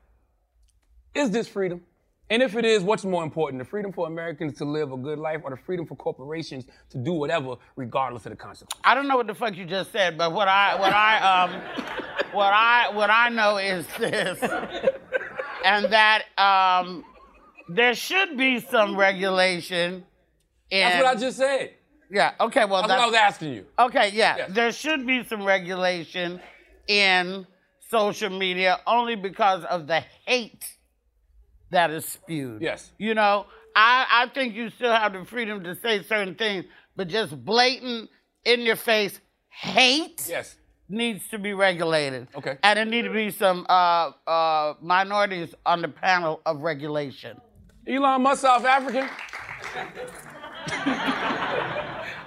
[1.14, 1.83] is this freedom?
[2.28, 5.18] And if it is, what's more important, the freedom for Americans to live a good
[5.18, 8.80] life or the freedom for corporations to do whatever regardless of the consequences?
[8.84, 11.62] I don't know what the fuck you just said, but what I what I um
[12.32, 14.42] what I what I know is this,
[15.64, 17.04] and that um
[17.68, 20.04] there should be some regulation.
[20.70, 21.74] In, That's what I just said.
[22.10, 22.32] Yeah.
[22.40, 22.64] Okay.
[22.64, 23.66] Well, That's what I was asking you.
[23.78, 24.10] Okay.
[24.12, 24.48] Yeah.
[24.48, 26.40] There should be some regulation
[26.88, 27.46] in
[27.88, 30.75] social media only because of the hate
[31.70, 32.62] that is spewed.
[32.62, 32.92] Yes.
[32.98, 36.64] You know, I, I think you still have the freedom to say certain things,
[36.96, 38.11] but just blatant,
[38.46, 40.57] in your face hate yes.
[40.88, 42.29] needs to be regulated.
[42.35, 42.57] Okay.
[42.62, 47.38] And it need to be some uh, uh, minorities on the panel of regulation.
[47.87, 49.02] Elon Musk, South African.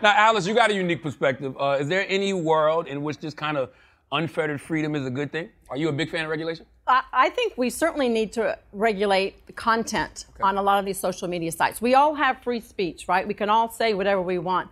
[0.02, 1.56] now, Alice, you got a unique perspective.
[1.60, 3.69] Uh, is there any world in which this kind of
[4.12, 5.50] unfettered freedom is a good thing?
[5.69, 6.65] Are you a big fan of regulation?
[6.88, 11.00] I, I think we certainly need to regulate the content on a lot of these
[11.00, 11.82] social media sites.
[11.82, 13.28] We all have free speech, right?
[13.28, 14.69] We can all say whatever we want,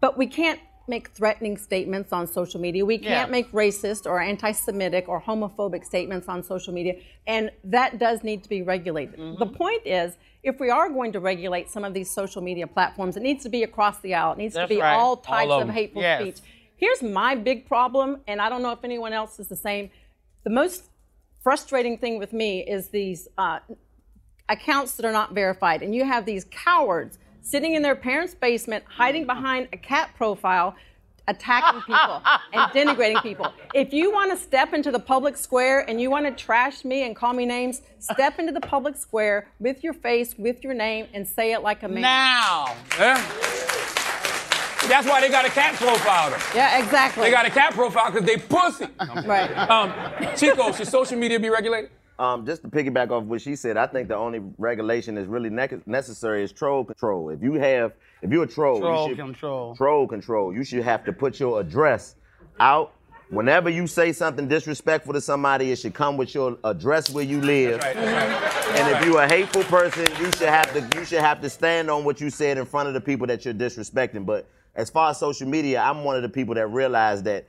[0.00, 2.84] but we can't make threatening statements on social media.
[2.84, 3.30] We can't Yeah.
[3.30, 6.94] make racist or anti Semitic or homophobic statements on social media.
[7.28, 9.20] And that does need to be regulated.
[9.20, 9.38] Mm-hmm.
[9.38, 13.16] The point is, if we are going to regulate some of these social media platforms,
[13.16, 14.32] it needs to be across the aisle.
[14.32, 14.94] It needs That's to be right.
[14.94, 16.22] all All types of of hateful Yes.
[16.22, 16.38] speech.
[16.80, 19.90] Here's my big problem, and I don't know if anyone else is the same.
[20.44, 20.84] The most
[21.42, 23.58] frustrating thing with me is these uh,
[24.48, 25.82] accounts that are not verified.
[25.82, 30.74] And you have these cowards sitting in their parents' basement, hiding behind a cat profile,
[31.28, 32.22] attacking people
[32.54, 33.52] and denigrating people.
[33.74, 37.04] If you want to step into the public square and you want to trash me
[37.04, 41.08] and call me names, step into the public square with your face, with your name,
[41.12, 42.00] and say it like a man.
[42.00, 42.74] Now.
[42.98, 43.99] Yeah.
[44.90, 46.36] That's why they got a cat profile.
[46.52, 47.22] Yeah, exactly.
[47.22, 48.86] They got a cat profile because they pussy.
[49.24, 49.50] Right.
[49.56, 49.92] Um,
[50.36, 51.90] Chico, should social media be regulated?
[52.18, 55.48] Um, just to piggyback off what she said, I think the only regulation that's really
[55.48, 57.30] nec- necessary is troll control.
[57.30, 59.74] If you have, if you're a troll, Troll you should, control.
[59.76, 60.52] Troll control.
[60.52, 62.16] You should have to put your address
[62.58, 62.92] out.
[63.30, 67.40] Whenever you say something disrespectful to somebody, it should come with your address where you
[67.40, 67.80] live.
[67.80, 67.96] Right.
[67.96, 71.90] And if you're a hateful person, you should have to you should have to stand
[71.90, 74.26] on what you said in front of the people that you're disrespecting.
[74.26, 74.46] But
[74.80, 77.46] as far as social media, I'm one of the people that realize that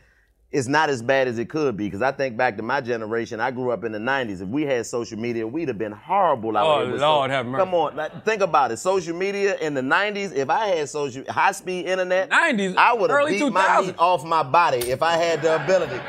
[0.51, 1.85] it's not as bad as it could be.
[1.85, 4.41] Because I think back to my generation, I grew up in the 90s.
[4.41, 6.97] If we had social media, we'd have been horrible out Oh, here.
[6.97, 7.61] Lord so- have mercy.
[7.63, 8.77] Come on, like, think about it.
[8.77, 13.09] Social media in the 90s, if I had social high speed internet, 90s, I would
[13.09, 13.85] have beat my 2000s.
[13.87, 15.99] meat off my body if I had the ability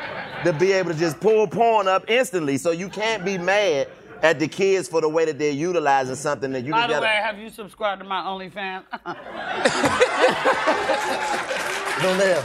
[0.43, 2.57] to be able to just pull porn up instantly.
[2.57, 3.87] So you can't be mad
[4.23, 7.05] at the kids for the way that they're utilizing something that you By the gotta.
[7.05, 8.83] way, have you subscribed to my OnlyFans?
[12.01, 12.43] Don't live.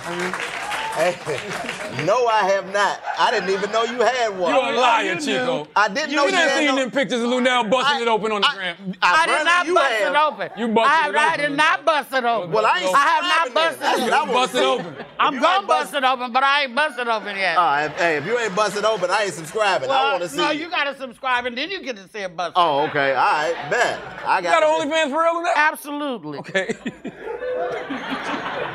[0.99, 1.15] Hey,
[2.05, 3.01] no, I have not.
[3.17, 4.53] I didn't even know you had one.
[4.53, 5.69] You're a liar, Chico.
[5.77, 8.03] I didn't you know You you done had seen no- them pictures of Lunel busting
[8.03, 8.95] it open on the gram.
[9.01, 10.13] I did not bust have.
[10.13, 10.51] it open.
[10.59, 12.51] You busted I, have, it I did not bust it open.
[12.51, 14.29] Well, I ain't I have not busted it I open.
[14.29, 15.07] wanna Bust it open.
[15.21, 17.57] I'm gonna bust- bust it open, but I ain't busted open yet.
[17.57, 19.89] Uh, if, hey, if you ain't busted open, I ain't subscribing.
[19.91, 20.37] I want to see.
[20.39, 22.55] no, you gotta subscribe and then you get to see a bust.
[22.57, 23.15] Oh, okay.
[23.15, 23.55] All right.
[23.71, 24.01] Bet.
[24.27, 24.61] I got You got.
[24.63, 25.53] got OnlyFans for real, Lunel?
[25.55, 26.39] Absolutely.
[26.41, 26.75] Okay.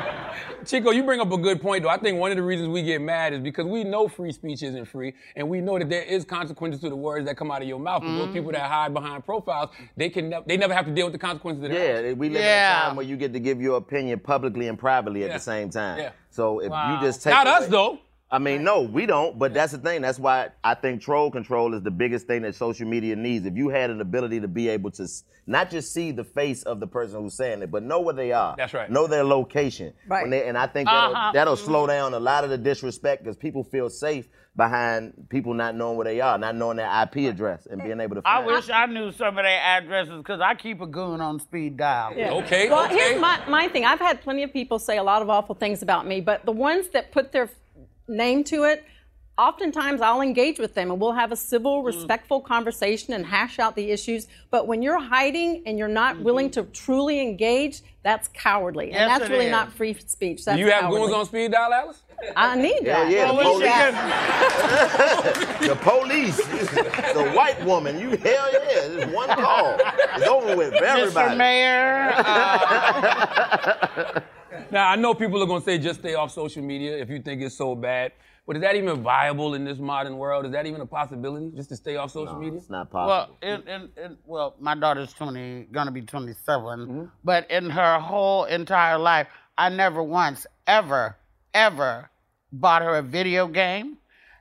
[0.64, 1.88] Chico, you bring up a good point, though.
[1.88, 4.62] I think one of the reasons we get mad is because we know free speech
[4.62, 7.62] isn't free, and we know that there is consequences to the words that come out
[7.62, 8.02] of your mouth.
[8.02, 11.06] But those people that hide behind profiles, they can nev- they never have to deal
[11.06, 12.06] with the consequences of their actions.
[12.08, 14.78] Yeah, we live in a time where you get to give your opinion publicly and
[14.78, 15.36] privately at Yeah.
[15.36, 15.98] the same time.
[15.98, 16.10] Yeah.
[16.30, 16.94] So if Wow.
[17.00, 17.98] you just take Not us, away- though.
[18.34, 19.38] I mean, no, we don't.
[19.38, 20.02] But that's the thing.
[20.02, 23.46] That's why I think troll control is the biggest thing that social media needs.
[23.46, 25.06] If you had an ability to be able to
[25.46, 28.32] not just see the face of the person who's saying it, but know where they
[28.32, 28.54] are.
[28.56, 28.90] That's right.
[28.90, 29.92] Know their location.
[30.08, 30.22] Right.
[30.22, 31.30] When they- and I think that'll, Uh-huh.
[31.32, 35.74] that'll slow down a lot of the disrespect because people feel safe behind people not
[35.74, 38.22] knowing where they are, not knowing their IP address, and being able to.
[38.24, 41.40] I Find wish I knew some of their addresses because I keep a goon on
[41.40, 42.14] speed dial.
[42.16, 42.32] Yeah.
[42.34, 42.68] Okay.
[42.70, 43.84] Well, here's my, my thing.
[43.84, 46.52] I've had plenty of people say a lot of awful things about me, but the
[46.52, 47.50] ones that put their
[48.08, 48.84] name to it,
[49.36, 51.86] oftentimes I'll engage with them and we'll have a civil, Mm.
[51.86, 54.28] respectful conversation and hash out the issues.
[54.50, 58.90] But when you're hiding and you're not willing to truly engage, that's cowardly.
[58.92, 59.50] Yes, and that's really is.
[59.50, 60.44] not free speech.
[60.44, 61.00] That's you have cowardly.
[61.00, 62.00] goons on speed dial, Alice?
[62.36, 63.10] I need that.
[63.10, 63.68] yeah, the Well, police.
[65.68, 66.36] the police,
[67.12, 67.98] the white woman.
[67.98, 69.76] You hell yeah, just one call.
[70.16, 71.34] It's over with for everybody.
[71.34, 71.38] Mr.
[71.38, 72.12] Mayor.
[74.70, 77.42] Now I know people are gonna say just stay off social media if you think
[77.42, 78.12] it's so bad.
[78.46, 80.44] But is that even viable in this modern world?
[80.44, 81.50] Is that even a possibility?
[81.56, 82.58] Just to stay off social media?
[82.58, 87.04] It's not Well, in, in, in, well, my daughter's 20, gonna be 27, Mm-hmm.
[87.24, 91.16] but in her whole entire life, I never once, ever,
[91.54, 92.10] ever
[92.52, 93.96] bought her a video game,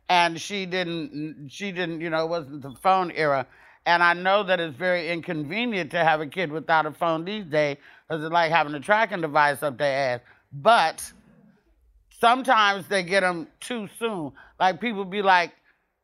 [0.10, 3.48] and she didn't, she didn't, you know, it wasn't the phone era.
[3.86, 7.46] And I know that it's very inconvenient to have a kid without a phone these
[7.46, 10.22] days, because it's like having a tracking device up their ass.
[10.52, 11.12] But
[12.20, 14.32] sometimes they get them too soon.
[14.60, 15.52] Like people be like,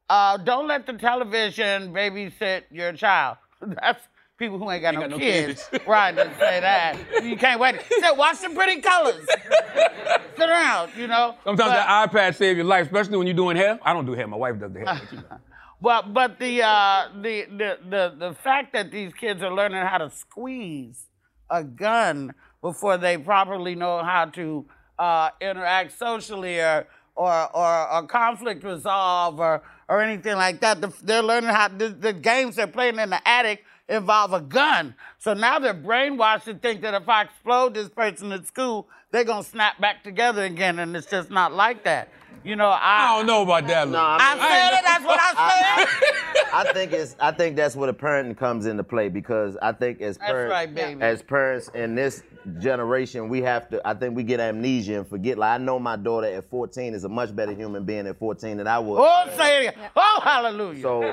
[0.09, 3.38] uh, don't let the television babysit your child.
[3.62, 4.01] That's
[4.38, 5.67] people who ain't got, no, got no kids.
[5.69, 5.83] kids.
[5.88, 6.97] right, to say that.
[7.23, 7.81] You can't wait.
[7.81, 9.25] Say, watch some pretty colors.
[10.38, 11.35] Sit around, you know.
[11.43, 13.77] Sometimes But- the iPad save your life, especially when you're doing hair.
[13.83, 14.27] I don't do hair.
[14.27, 14.85] My wife does the hair.
[15.01, 15.38] but you know.
[15.81, 19.99] Well, but the, uh, the, the, the, the fact that these kids are learning how
[19.99, 21.05] to squeeze
[21.49, 24.65] a gun before they properly know how to
[24.97, 30.93] uh, interact socially or, or, or, or conflict resolve or, or anything like that, the,
[31.03, 34.93] they're learning how the, the games they're playing in the attic involve a gun.
[35.17, 39.23] So now they're brainwashed to think that if I explode this person at school, they're
[39.23, 42.09] going to snap back together again, and it's just not like that.
[42.49, 43.88] You know, I, I don't know about that.
[43.88, 44.83] No, I said it.
[44.83, 46.49] That's what I said.
[46.51, 50.01] I think it's I think that's where the parenting comes into play because I think
[50.01, 52.23] as That's parents right, as parents in this
[52.60, 55.95] generation we have to I think we get amnesia and forget like I know my
[55.95, 58.99] daughter at 14 is a much better human being at 14 than I was.
[59.02, 59.75] Oh, say it.
[59.75, 59.89] again.
[59.95, 60.82] Oh, hallelujah.
[60.82, 61.04] So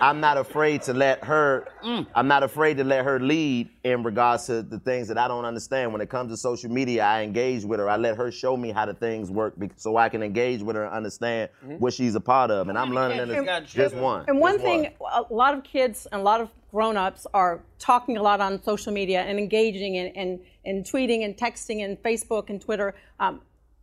[0.00, 2.06] I'm not afraid to let her Mm.
[2.14, 5.44] I'm not afraid to let her lead in regards to the things that I don't
[5.44, 5.92] understand.
[5.92, 7.88] When it comes to social media, I engage with her.
[7.88, 10.76] I let her show me how the things work bec- so I can engage with
[10.76, 12.68] her and understand what she's a part of.
[12.68, 14.24] And I'm learning in kids this, just one.
[14.28, 18.16] And one just thing, a lot of kids and a lot of grown-ups are talking
[18.16, 22.50] a lot on social media and engaging and, and, and tweeting and texting and Facebook
[22.50, 23.40] and Twitter, um,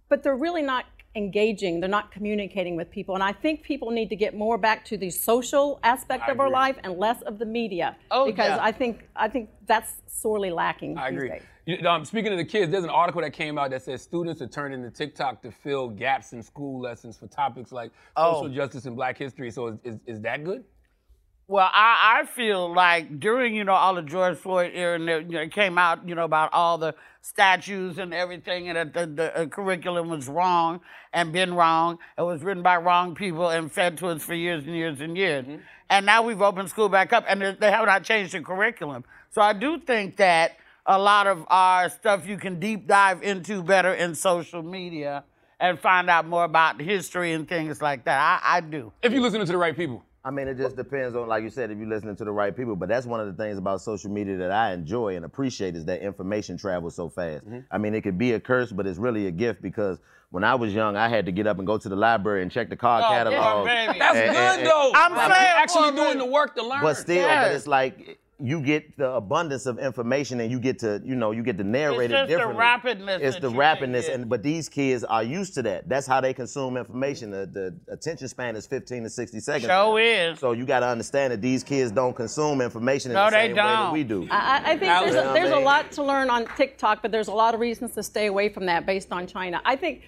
[0.09, 1.79] but they're really not engaging.
[1.79, 3.15] They're not communicating with people.
[3.15, 6.39] And I think people need to get more back to the social aspect I of
[6.39, 7.95] our life and less of the media.
[8.11, 8.59] Oh, because yeah.
[8.61, 10.97] I think I think that's sorely lacking.
[10.97, 11.29] I these agree.
[11.29, 11.41] days.
[11.65, 14.39] You- um, speaking of the kids, there's an article that came out that says students
[14.41, 18.41] are turning to TikTok to fill gaps in school lessons for topics like Oh.
[18.43, 19.49] social justice and Black history.
[19.49, 20.63] So is, is, is that good?
[21.47, 25.25] Well, I, I feel like during, you know, all the George Floyd era, and it,
[25.27, 28.93] you know, it came out, you know, about all the statues and everything, and that
[28.95, 30.81] the, the uh, curriculum was wrong
[31.13, 31.99] and been wrong.
[32.17, 35.15] It was written by wrong people and fed to us for years and years and
[35.15, 35.45] years.
[35.91, 39.03] And now we've opened school back up, and they- they have not changed the curriculum.
[39.29, 43.61] So I do think that a lot of our stuff you can deep dive into
[43.61, 45.23] better in social media
[45.59, 48.41] and find out more about history and things like that.
[48.43, 48.91] I, I do.
[49.03, 50.03] If you listen to the right people.
[50.25, 52.55] I mean, it just depends on, like you said, if you're listening to the right
[52.55, 52.75] people.
[52.75, 55.85] But that's one of the things about social media that I enjoy and appreciate is
[55.85, 57.45] that information travels so fast.
[57.45, 57.59] Mm-hmm.
[57.69, 59.99] I mean, it could be a curse, but it's really a gift because
[60.31, 62.51] when I was young, I had to get up and go to the library and
[62.51, 63.67] check the card Oh, catalog.
[63.67, 63.99] yeah, baby.
[63.99, 64.91] That's And- good and- and- though.
[64.95, 66.81] I'm Like, saying, you're actually doing the work to learn.
[66.81, 67.47] But still, Yes.
[67.47, 71.31] but it's like you get the abundance of information and you get to, you know,
[71.31, 72.63] you get to narrate It's it just the differently.
[73.05, 75.87] rapidness It's the rapidness, and but these kids are used to that.
[75.87, 77.31] That's how they consume information.
[77.31, 77.45] The,
[77.87, 79.65] the attention span is 15 to 60 seconds.
[79.67, 80.37] Show is.
[80.39, 83.37] So you got to understand that these kids don't consume information in No, the they
[83.47, 83.93] same way that don't.
[83.93, 84.27] we do.
[84.29, 85.65] I, I think Alex, there's, you a, there's what I a mean?
[85.65, 88.65] lot to learn on TikTok, but there's a lot of reasons to stay away from
[88.65, 89.61] that based on China.
[89.63, 90.01] I think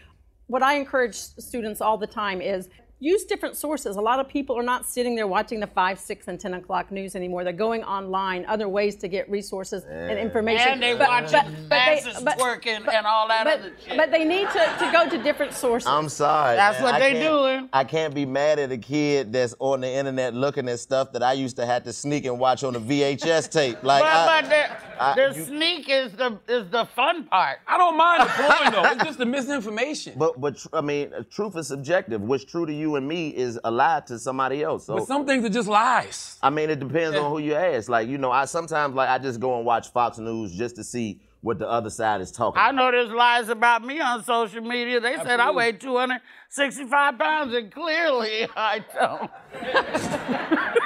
[0.48, 2.68] what I encourage students all the time is
[3.00, 3.96] use different sources.
[3.96, 6.92] A lot of people are not sitting there watching the 5, 6, and 10 o'clock
[6.92, 7.44] news anymore.
[7.44, 10.70] They're going online, other ways to get resources and information.
[10.74, 13.72] And they But- watching but- but they- masses but- twerking and all that but, other
[13.86, 13.98] shit.
[13.98, 15.88] but they need to, to go to different sources.
[15.88, 16.56] I'm sorry.
[16.56, 16.84] That's man.
[16.86, 17.70] what I they can't- doing.
[17.72, 21.22] I can't be mad at a kid that's on the internet looking at stuff that
[21.22, 23.78] I used to have to sneak and watch on a VHS tape.
[23.84, 27.60] Like, but I, but the, I- the you- sneak is the is the fun part.
[27.67, 28.90] I don't mind the porn though.
[28.92, 30.13] It's just the misinformation.
[30.17, 32.21] but but tr- I mean, uh, truth is subjective.
[32.21, 34.85] What's true to you and me is a lie to somebody else.
[34.85, 36.38] So But some things are just lies.
[36.42, 37.90] I mean, it depends on who you ask.
[37.90, 40.83] Like, you know, I sometimes like I just go and watch Fox News just to
[40.83, 42.60] see what the other side is talking.
[42.62, 45.00] I know there's lies about me on social media.
[45.00, 45.56] They said I Absolutely.
[45.56, 49.31] weigh 265 pounds, and clearly I don't.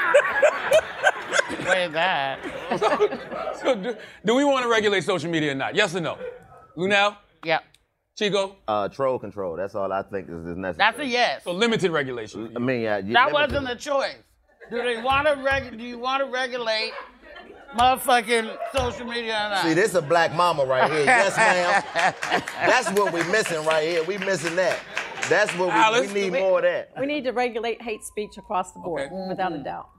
[1.67, 2.39] Weigh that.
[3.61, 3.95] So do,
[4.25, 5.75] do we want to regulate social media or not?
[5.75, 6.17] Yes or no?
[6.75, 7.15] Lunel?
[7.45, 7.59] Yeah.
[8.17, 8.55] Chico?
[8.67, 9.55] Uh, troll control.
[9.55, 10.75] That's all I think is, is necessary.
[10.77, 11.43] That's a yes.
[11.43, 12.51] So limited regulation.
[12.55, 13.33] I mean, yeah, That limited.
[13.33, 14.15] wasn't a choice.
[14.69, 15.77] Do they want to reg?
[15.77, 16.91] Do you want to regulate
[17.75, 19.63] motherfucking social media or not?
[19.63, 21.05] See, this is a black mama right here.
[21.05, 22.43] Yes, ma'am.
[22.69, 24.03] That's what we're missing right here.
[24.03, 24.79] We missing that.
[25.29, 26.91] That's what we, Alice, we need we- more of that.
[26.99, 29.89] We need to regulate hate speech across the board, without a doubt.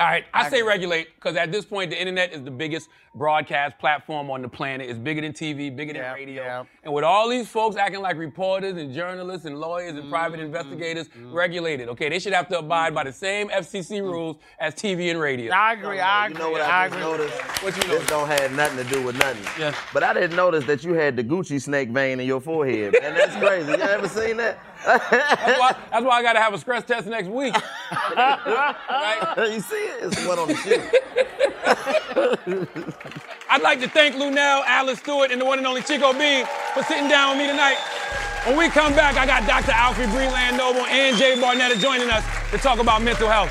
[0.00, 3.78] All right, I say regulate because at this point, the internet is the biggest broadcast
[3.78, 4.88] platform on the planet.
[4.88, 6.66] It's bigger than TV, bigger than radio.
[6.82, 10.46] And with all these folks acting like reporters and journalists and lawyers and private mm-hmm,
[10.46, 11.34] investigators, mm-hmm.
[11.34, 11.90] regulate it.
[11.90, 13.18] Okay, they should have to abide by the mm-hmm.
[13.18, 15.52] same FCC rules as TV and radio.
[15.52, 16.00] I agree.
[16.00, 16.44] I You agree.
[16.44, 17.10] know what I I just agree.
[17.10, 17.62] noticed?
[17.62, 19.44] What you This don't have nothing to do with nothing.
[19.60, 19.74] Yeah.
[19.92, 23.12] But I didn't notice that you had the Gucci snake vein in your forehead, man.
[23.12, 23.72] That's crazy.
[23.72, 24.58] You ever seen that?
[24.84, 27.54] That's, why, that's why I got to have a stress test next week.
[28.16, 29.34] right?
[29.50, 30.04] You see it?
[30.04, 30.80] It's one on the shoe.
[33.50, 36.82] I'd like to thank Lunel, Alice Stewart, and the one and only Chico Bean for
[36.84, 37.76] sitting down with me tonight.
[38.46, 39.72] When we come back, I got Dr.
[39.72, 43.50] Alfie Breland Noble and Jay Barnett joining us to talk about mental health.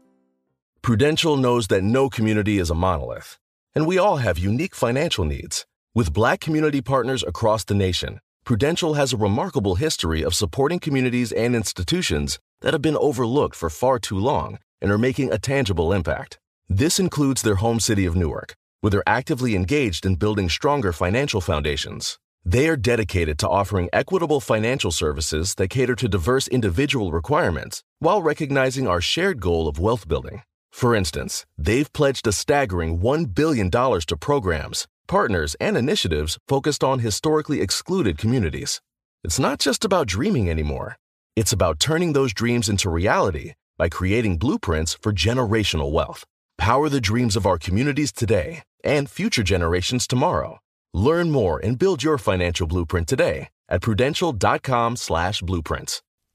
[0.83, 3.37] Prudential knows that no community is a monolith,
[3.75, 5.67] and we all have unique financial needs.
[5.93, 11.31] With black community partners across the nation, Prudential has a remarkable history of supporting communities
[11.31, 15.93] and institutions that have been overlooked for far too long and are making a tangible
[15.93, 16.39] impact.
[16.67, 21.41] This includes their home city of Newark, where they're actively engaged in building stronger financial
[21.41, 22.17] foundations.
[22.43, 28.23] They are dedicated to offering equitable financial services that cater to diverse individual requirements while
[28.23, 30.41] recognizing our shared goal of wealth building.
[30.71, 36.99] For instance, they've pledged a staggering $1 billion to programs, partners, and initiatives focused on
[36.99, 38.81] historically excluded communities.
[39.23, 40.97] It's not just about dreaming anymore,
[41.35, 46.25] it's about turning those dreams into reality by creating blueprints for generational wealth.
[46.57, 50.59] Power the dreams of our communities today and future generations tomorrow.
[50.93, 56.01] Learn more and build your financial blueprint today at prudential.com/slash blueprints.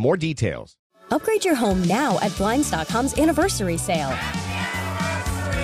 [0.00, 0.76] more details.
[1.10, 4.16] Upgrade your home now at Blinds.com's anniversary sale.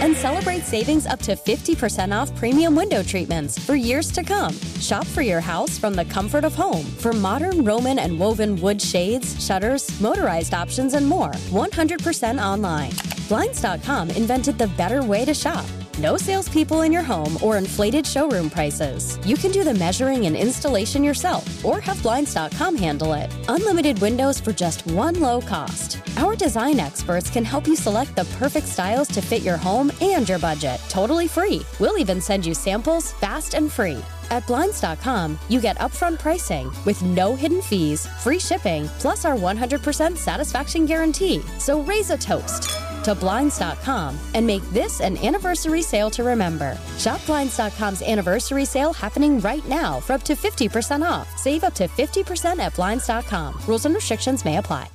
[0.03, 4.55] And celebrate savings up to 50% off premium window treatments for years to come.
[4.81, 8.81] Shop for your house from the comfort of home for modern Roman and woven wood
[8.81, 11.31] shades, shutters, motorized options, and more.
[11.51, 12.93] 100% online.
[13.29, 15.67] Blinds.com invented the better way to shop.
[15.99, 19.19] No salespeople in your home or inflated showroom prices.
[19.25, 23.35] You can do the measuring and installation yourself or have Blinds.com handle it.
[23.49, 26.07] Unlimited windows for just one low cost.
[26.19, 30.29] Our design experts can help you select the perfect styles to fit your home and
[30.29, 31.63] your budget, totally free.
[31.81, 34.05] We'll even send you samples fast and free.
[34.31, 40.17] At Blinds.com, you get upfront pricing with no hidden fees, free shipping, plus our 100%
[40.19, 41.41] satisfaction guarantee.
[41.59, 42.71] So raise a toast
[43.07, 46.77] to Blinds.com and make this an anniversary sale to remember.
[46.99, 51.39] Shop Blinds.com's anniversary sale happening right now for up to 50% off.
[51.39, 53.55] Save up to 50% at Blinds.com.
[53.69, 54.89] Rules and restrictions may apply.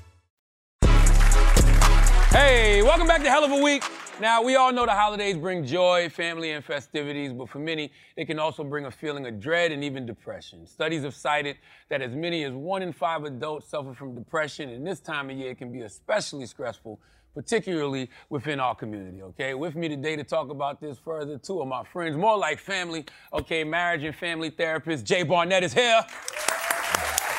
[2.31, 3.83] Hey, welcome back to Hell of a Week.
[4.19, 8.25] Now, we all know the holidays bring joy, family, and festivities, but for many, it
[8.25, 10.67] can also bring a feeling of dread and even depression.
[10.67, 11.57] Studies have cited
[11.89, 15.37] that as many as one in five adults suffer from depression, and this time of
[15.37, 16.99] year can be especially stressful,
[17.33, 19.53] particularly within our community, okay?
[19.53, 23.05] With me today to talk about this further, two of my friends, more like family,
[23.33, 26.01] okay, marriage and family therapist, Jay Barnett is here.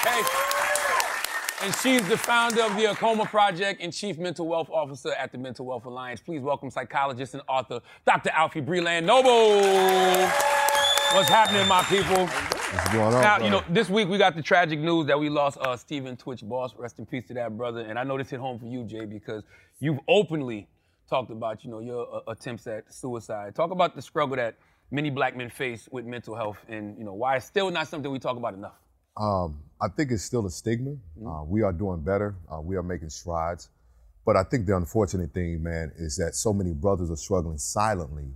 [0.01, 0.23] Okay.
[1.63, 5.39] And she's the founder of the AAKOMA Project and chief mental wealth officer at the
[5.39, 6.21] Mental Wealth Alliance.
[6.21, 8.31] Please welcome psychologist and author Dr.
[8.31, 10.33] Alfie Breland Noble.
[11.15, 12.27] What's happening, my people?
[12.27, 13.21] What's going on?
[13.21, 13.45] Now, bro?
[13.45, 16.41] you know, this week we got the tragic news that we lost uh, Stephen Twitch
[16.43, 16.75] Boss.
[16.75, 17.81] Rest in peace to that brother.
[17.81, 19.43] And I know this hit home for you, Jay, because
[19.79, 20.69] you've openly
[21.11, 23.55] talked about, you know, your uh, attempts at suicide.
[23.55, 24.55] Talk about the struggle that
[24.91, 28.11] many black men face with mental health and, you know, why it's still not something
[28.11, 28.79] we talk about enough.
[29.19, 30.93] Um, I think it's still a stigma.
[31.27, 32.37] Uh, we are doing better.
[32.51, 33.69] Uh, we are making strides.
[34.25, 38.31] But I think the unfortunate thing, man, is that so many brothers are struggling silently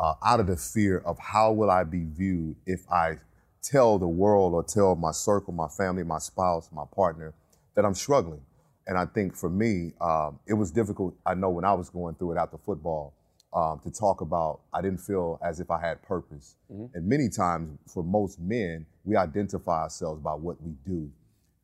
[0.00, 3.18] uh, out of the fear of how will I be viewed if I
[3.62, 7.34] tell the world or tell my circle, my family, my spouse, my partner
[7.76, 8.40] that I'm struggling.
[8.86, 11.14] And I think for me, um, it was difficult.
[11.26, 13.14] I know when I was going through it after football
[13.52, 16.56] um, to talk about, I didn't feel as if I had purpose.
[16.94, 21.10] And many times, for most men, we identify ourselves by what we do.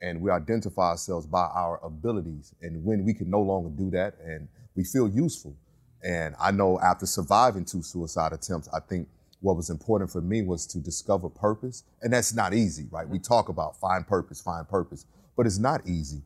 [0.02, 2.54] And we identify ourselves by our abilities.
[2.60, 5.56] And when we can no longer do that and we feel useful.
[6.04, 9.08] And I know after surviving two suicide attempts, I think
[9.40, 11.84] what was important for me was to discover purpose.
[12.02, 13.08] And that's not easy, right?
[13.08, 16.22] We talk about find purpose, find purpose, but it's not easy.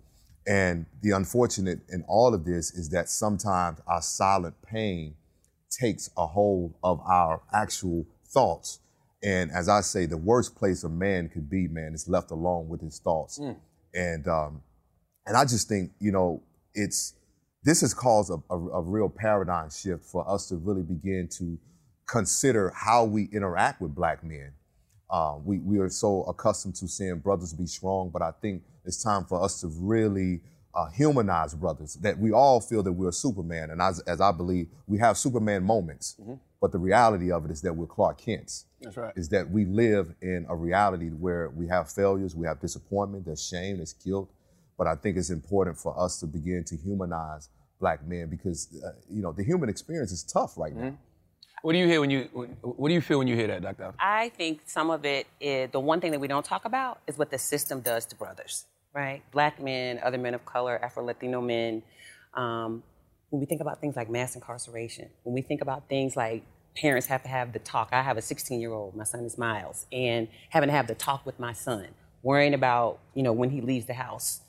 [0.46, 5.14] And the unfortunate in all of this is that sometimes our silent pain
[5.70, 8.80] takes a hold of our actual thoughts.
[9.22, 12.68] And as I say, the worst place a man could be, man, is left alone
[12.68, 13.38] with his thoughts.
[13.92, 14.62] And um,
[15.26, 16.42] and I just think, you know,
[16.74, 17.14] it's
[17.62, 21.58] this has caused a, a, a real paradigm shift for us to really begin to
[22.06, 24.52] consider how we interact with black men.
[25.10, 29.02] Uh, we, we are so accustomed to seeing brothers be strong, but I think it's
[29.02, 30.40] time for us to really
[30.74, 33.70] uh, humanize brothers, that we all feel that we're Superman.
[33.70, 36.16] And as, as I believe, we have Superman moments,
[36.60, 38.66] but the reality of it is that we're Clark Kents.
[38.80, 39.12] That's right.
[39.16, 43.44] Is that we live in a reality where we have failures, we have disappointment, there's
[43.44, 44.30] shame, there's guilt.
[44.80, 48.92] But I think it's important for us to begin to humanize black men because, uh,
[49.10, 50.96] you know, the human experience is tough right now.
[51.60, 52.22] What do you hear when you,
[52.62, 53.82] what do you feel when you hear that, Dr.
[53.82, 53.98] Alfie?
[54.00, 57.18] I think some of it is the one thing that we don't talk about is
[57.18, 58.64] what the system does to brothers,
[58.94, 59.20] right?
[59.32, 61.82] Black men, other men of color, Afro Latino men.
[62.32, 62.82] Um,
[63.28, 66.42] when we think about things like mass incarceration, when we think about things like
[66.74, 67.90] parents have to have the talk.
[67.92, 70.94] I have a 16 year old, my son is Miles, and having to have the
[70.94, 71.88] talk with my son,
[72.22, 74.40] worrying about, you know, when he leaves the house,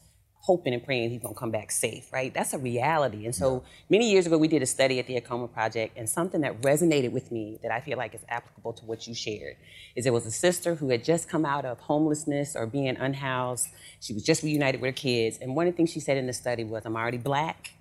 [0.41, 2.33] hoping and praying he's gonna come back safe, right?
[2.33, 3.25] That's a reality.
[3.25, 6.41] And so many years ago, we did a study at the AAKOMA Project, and something
[6.41, 9.55] that resonated with me that I feel like is applicable to what you shared
[9.95, 13.67] is there was a sister who had just come out of homelessness or being unhoused.
[13.99, 15.37] She was just reunited with her kids.
[15.39, 17.73] And one of the things she said in the study was, I'm already black,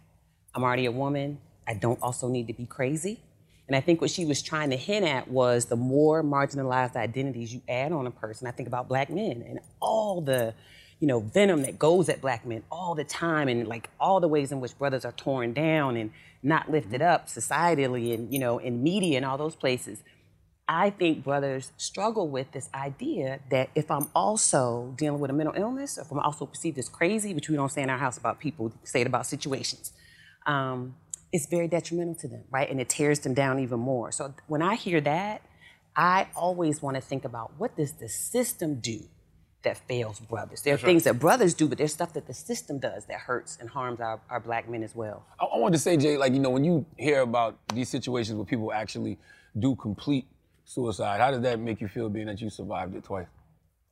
[0.55, 3.21] I'm already a woman, I don't also need to be crazy.
[3.69, 7.55] And I think what she was trying to hint at was the more marginalized identities
[7.55, 8.49] you add on a person.
[8.49, 10.55] I think about black men and all the,
[11.01, 14.29] you know, venom that goes at black men all the time, and like all the
[14.29, 16.11] ways in which brothers are torn down and
[16.43, 20.03] not lifted up societally, and you know, in media and all those places.
[20.69, 25.57] I think brothers struggle with this idea that if I'm also dealing with a mental
[25.57, 28.17] illness, or if I'm also perceived as crazy, which we don't say in our house
[28.17, 29.93] about people, we say it about situations,
[30.47, 30.95] um,
[31.33, 32.71] it's very detrimental to them, right?
[32.71, 34.13] And it tears them down even more.
[34.13, 35.43] So when I hear that,
[35.97, 39.01] I always want to think about what does the system do
[39.63, 40.63] that fails brothers?
[40.63, 40.91] There are That's right.
[40.91, 44.01] things that brothers do, but there's stuff that the system does that hurts and harms
[44.01, 45.25] our, our black men as well.
[45.41, 48.37] I, I wanted to say, Jay, like, you know, when you hear about these situations
[48.37, 49.19] where people actually
[49.59, 50.27] do complete
[50.65, 53.27] suicide, how does that make you feel being that you survived it twice?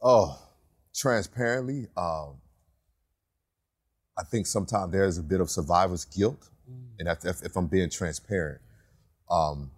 [0.02, 0.38] Oh,
[0.94, 2.36] transparently, um,
[4.16, 6.48] I think sometimes there's a bit of survivor's guilt,
[6.98, 8.60] and if, if, if I'm being transparent,
[9.30, 9.70] um,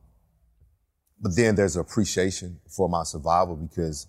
[1.20, 4.06] but then there's appreciation for my survival because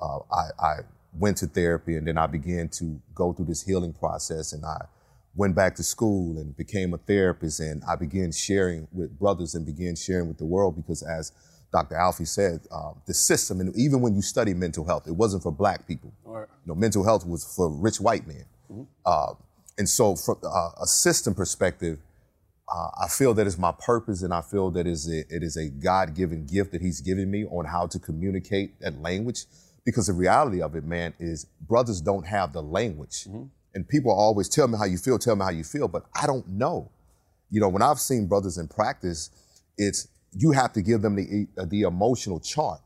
[0.00, 0.74] uh, I, I
[1.12, 4.86] went to therapy and then I began to go through this healing process and I
[5.34, 9.64] went back to school and became a therapist and I began sharing with brothers and
[9.64, 11.32] began sharing with the world because as
[11.72, 11.96] Dr.
[11.96, 15.50] Alfie said, uh, the system, and even when you study mental health, it wasn't for
[15.50, 16.12] black people.
[16.22, 16.46] Right.
[16.66, 18.44] You know, mental health was for rich white men.
[19.06, 19.34] Uh,
[19.78, 21.98] and so, from uh, a system perspective,
[22.72, 25.56] uh, I feel that it's my purpose, and I feel that is a, it is
[25.56, 29.44] a God-given gift that He's given me on how to communicate that language.
[29.84, 33.26] Because the reality of it, man, is brothers don't have the language,
[33.74, 36.26] and people always tell me how you feel, tell me how you feel, but I
[36.26, 36.90] don't know.
[37.50, 39.30] You know, when I've seen brothers in practice,
[39.76, 42.80] it's you have to give them the uh, the emotional chart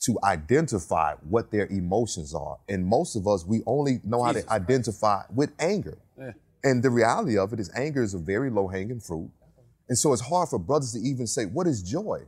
[0.00, 2.58] to identify what their emotions are.
[2.68, 5.98] And most of us, we only know how to identify with anger.
[6.16, 6.32] Yeah.
[6.62, 9.30] And the reality of it is anger is a very low hanging fruit.
[9.88, 12.22] And so it's hard for brothers to even say, what is joy?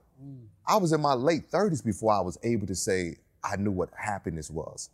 [0.67, 3.91] I was in my late 30s before I was able to say I knew what
[3.97, 4.91] happiness was.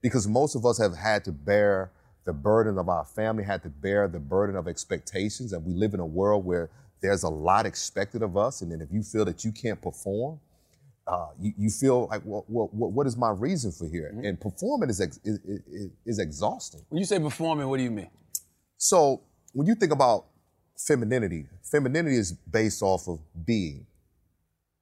[0.00, 1.90] Because most of us have had to bear
[2.24, 5.52] the burden of our family, had to bear the burden of expectations.
[5.52, 6.70] And we live in a world where
[7.00, 8.62] there's a lot expected of us.
[8.62, 10.40] And then if you feel that you can't perform,
[11.06, 14.12] uh, you, you feel like, well, well, what is my reason for here?
[14.22, 16.82] And performing is, ex- is, is, is exhausting.
[16.90, 18.10] When you say performing, what do you mean?
[18.76, 19.22] So
[19.52, 20.26] when you think about
[20.76, 23.86] femininity, femininity is based off of being,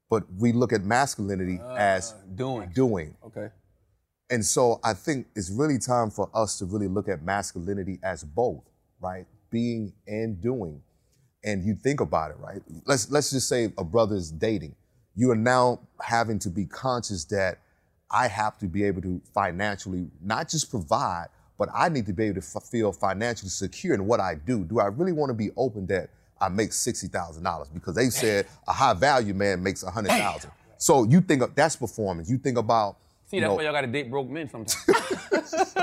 [0.09, 2.71] but we look at masculinity uh, as doing.
[2.75, 3.17] Doing.
[3.25, 3.49] Okay.
[4.31, 8.25] And so I think it's really time for us to really look at masculinity as
[8.25, 8.63] both,
[9.01, 9.27] right?
[9.51, 10.83] Being and doing.
[11.45, 12.61] And you think about it, right?
[12.87, 14.75] Let's let's just say a brother is dating.
[15.15, 17.59] You are now having to be conscious that
[18.11, 21.27] I have to be able to financially not just provide,
[21.59, 24.65] but I need to be able to f- feel financially secure in what I do.
[24.65, 26.11] Do I really want to be open that
[26.41, 30.11] I make sixty thousand dollars because they said a high value man makes a hundred
[30.11, 30.51] thousand.
[30.79, 32.29] So you think of, that's performance.
[32.31, 34.87] You think about See, that's know, why y'all got to date broke men sometimes.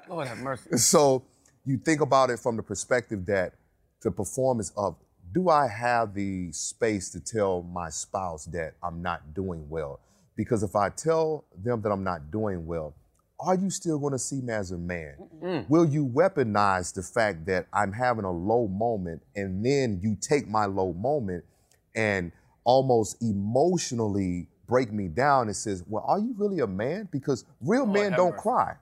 [0.08, 0.76] Lord have mercy.
[0.76, 1.24] So
[1.64, 3.54] you think about it from the perspective that
[4.02, 4.96] the performance of
[5.32, 10.00] do I have the space to tell my spouse that I'm not doing well?
[10.36, 12.94] Because if I tell them that I'm not doing well,
[13.42, 15.14] are you still going to see me as a man?
[15.68, 20.48] Will you weaponize the fact that I'm having a low moment and then you take
[20.48, 21.44] my low moment
[21.94, 22.32] and
[22.64, 27.82] almost emotionally break me down and says, "Well, are you really a man?" Because real
[27.82, 28.76] oh, men don't cry.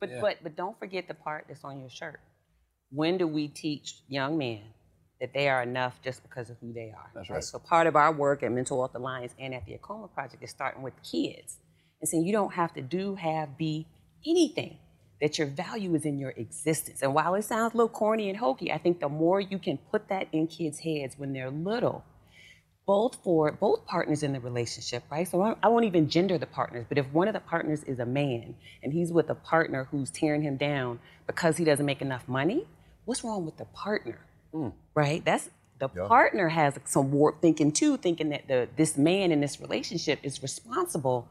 [0.00, 0.20] But Yeah.
[0.20, 2.20] but but don't forget the part that's on your shirt.
[2.90, 4.62] When do we teach young men
[5.20, 7.10] that they are enough just because of who they are?
[7.14, 7.44] That's right.
[7.44, 10.50] So part of our work at Mental Wealth Alliance and at the AAKOMA Project is
[10.50, 11.58] starting with kids
[12.04, 13.86] and saying you don't have to do, have, be
[14.26, 14.76] anything.
[15.22, 17.00] That your value is in your existence.
[17.00, 19.78] And while it sounds a little corny and hokey, I think the more you can
[19.90, 22.04] put that in kids' heads when they're little,
[22.84, 25.26] both for both partners in the relationship, right?
[25.26, 28.00] So I I won't even gender the partners, but if one of the partners is
[28.00, 32.02] a man and he's with a partner who's tearing him down because he doesn't make
[32.02, 32.66] enough money,
[33.06, 34.18] what's wrong with the partner?
[34.52, 34.74] Mm.
[34.94, 35.24] Right?
[35.24, 35.48] That's
[35.78, 40.18] the partner has some warped thinking too, thinking that the this man in this relationship
[40.22, 41.28] is responsible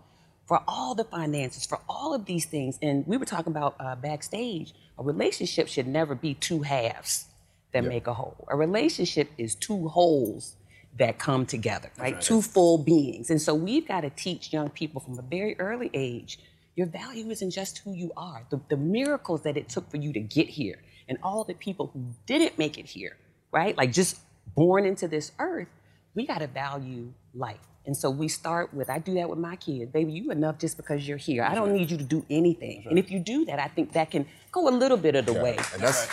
[0.54, 2.78] for all the finances, for all of these things.
[2.80, 4.72] And we were talking about uh, backstage.
[4.99, 7.26] A relationship should never be two halves
[7.72, 8.47] that make a whole.
[8.51, 10.56] A relationship is two wholes
[10.99, 12.22] that come together, right?
[12.22, 13.32] Two full beings.
[13.32, 16.38] And so we've got to teach young people from a very early age
[16.76, 20.14] your value isn't just who you are, the, the miracles that it took for you
[20.14, 23.16] to get here, and all the people who didn't make it here,
[23.51, 23.78] right?
[23.78, 24.20] Like just
[24.56, 25.68] born into this earth,
[26.16, 27.60] we got to value life.
[27.86, 29.92] And so we start with, I do that with my kids.
[29.92, 31.44] Baby, you enough just because you're here.
[31.44, 32.86] I don't need you to do anything.
[32.90, 35.34] And if you do that, I think that can go a little bit of the
[35.34, 35.58] way.
[35.74, 36.08] And that's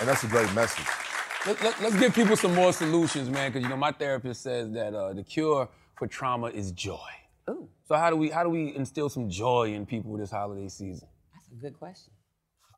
[0.00, 0.86] and that's a great message.
[1.46, 4.72] Let, let, us give people some more solutions, man, because you know my therapist says
[4.72, 6.98] that uh, the cure for trauma is joy.
[7.48, 7.68] Ooh.
[7.84, 11.06] So how do we how do we instill some joy in people this holiday season?
[11.32, 12.12] That's a good question.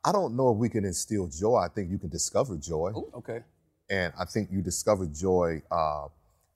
[0.05, 1.57] I don't know if we can instill joy.
[1.57, 2.91] I think you can discover joy.
[3.15, 3.39] Okay.
[3.89, 6.07] And I think you discover joy uh,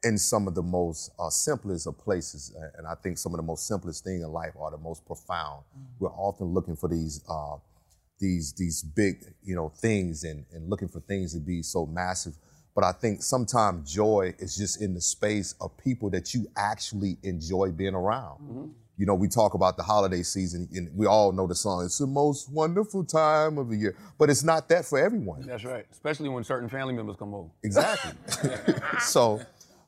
[0.03, 2.55] in some of the most uh, simplest of places.
[2.77, 5.63] And I think some of the most simplest things in life are the most profound.
[5.99, 7.57] We're often looking for these uh,
[8.19, 12.33] these these big you know things and, and looking for things to be so massive.
[12.75, 17.17] But I think sometimes joy is just in the space of people that you actually
[17.21, 18.73] enjoy being around.
[18.95, 21.83] You know, we talk about the holiday season, and we all know the song.
[21.83, 25.45] It's the most wonderful time of the year, but it's not that for everyone.
[25.47, 25.85] That's right.
[25.91, 27.49] Especially when certain family members come over.
[27.63, 28.11] Exactly.
[28.99, 29.41] so,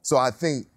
[0.06, 0.68] so I think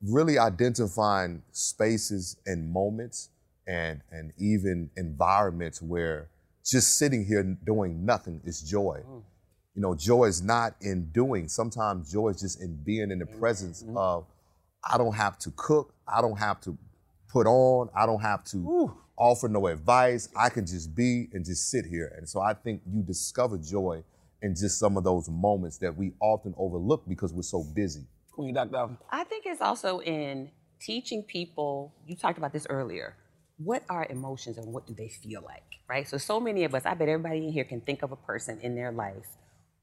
[0.00, 3.28] really identifying spaces and moments
[3.66, 6.30] and and even environments where
[6.64, 9.02] just sitting here doing nothing is joy.
[9.06, 9.22] Mm.
[9.74, 11.46] You know, joy is not in doing.
[11.46, 13.38] Sometimes joy is just in being in the mm-hmm.
[13.38, 13.98] presence mm-hmm.
[13.98, 14.24] of
[14.82, 15.92] I don't have to cook.
[16.08, 16.78] I don't have to
[17.28, 17.90] put on.
[17.94, 20.30] I don't have to offer no advice.
[20.34, 22.14] I can just be and just sit here.
[22.16, 24.02] And so I think you discover joy
[24.40, 28.06] in just some of those moments that we often overlook because we're so busy.
[28.40, 28.76] Queen Dr.
[28.76, 28.96] Alfie.
[29.10, 33.14] I think it's also in teaching people, you talked about this earlier,
[33.58, 36.08] what are emotions and what do they feel like, right?
[36.08, 38.58] So, so many of us, I bet everybody in here can think of a person
[38.62, 39.26] in their life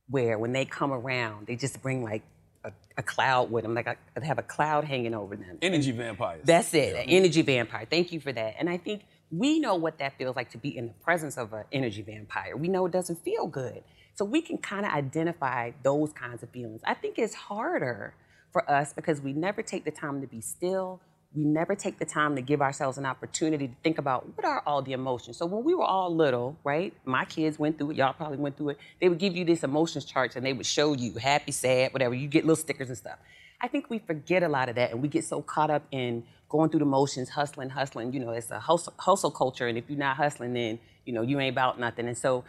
[0.10, 2.24] where when they come around, they just bring like
[2.64, 5.60] a, a cloud with them, like a, they have a cloud hanging over them.
[5.62, 6.42] Energy vampires.
[6.44, 7.86] That's it, an energy vampire.
[7.88, 8.56] Thank you for that.
[8.58, 11.54] And I think we know what that feels like to be in the presence of
[11.54, 12.58] an energy vampire.
[12.58, 13.84] We know it doesn't feel good.
[14.16, 16.82] So we can kind of identify those kinds of feelings.
[16.84, 18.16] I think it's harder
[18.52, 21.02] for us because we never take the time to be still.
[21.36, 24.64] We never take the time to give ourselves an opportunity to think about what are
[24.66, 25.38] all the emotions.
[25.38, 26.94] So when we were all little, right?
[27.06, 28.78] My kids went through it, y'all probably went through it.
[29.02, 32.16] They would give you this emotions charts and they would show you happy, sad, whatever.
[32.16, 33.20] You get little stickers and stuff.
[33.60, 36.24] I think we forget a lot of that and we get so caught up in
[36.50, 38.14] going through the motions, hustling, hustling.
[38.14, 41.22] You know, it's a hustle, hustle culture, and if you're not hustling, then you know
[41.22, 42.08] you ain't about nothing.
[42.08, 42.44] And so,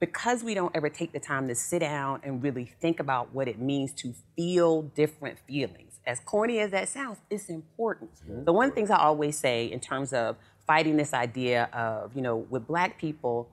[0.00, 3.46] because we don't ever take the time to sit down and really think about what
[3.46, 8.10] it means to feel different feelings, as corny as that sounds, it's important.
[8.46, 10.36] The one things I always say in terms of
[10.66, 13.50] fighting this idea of, you know, with Black people,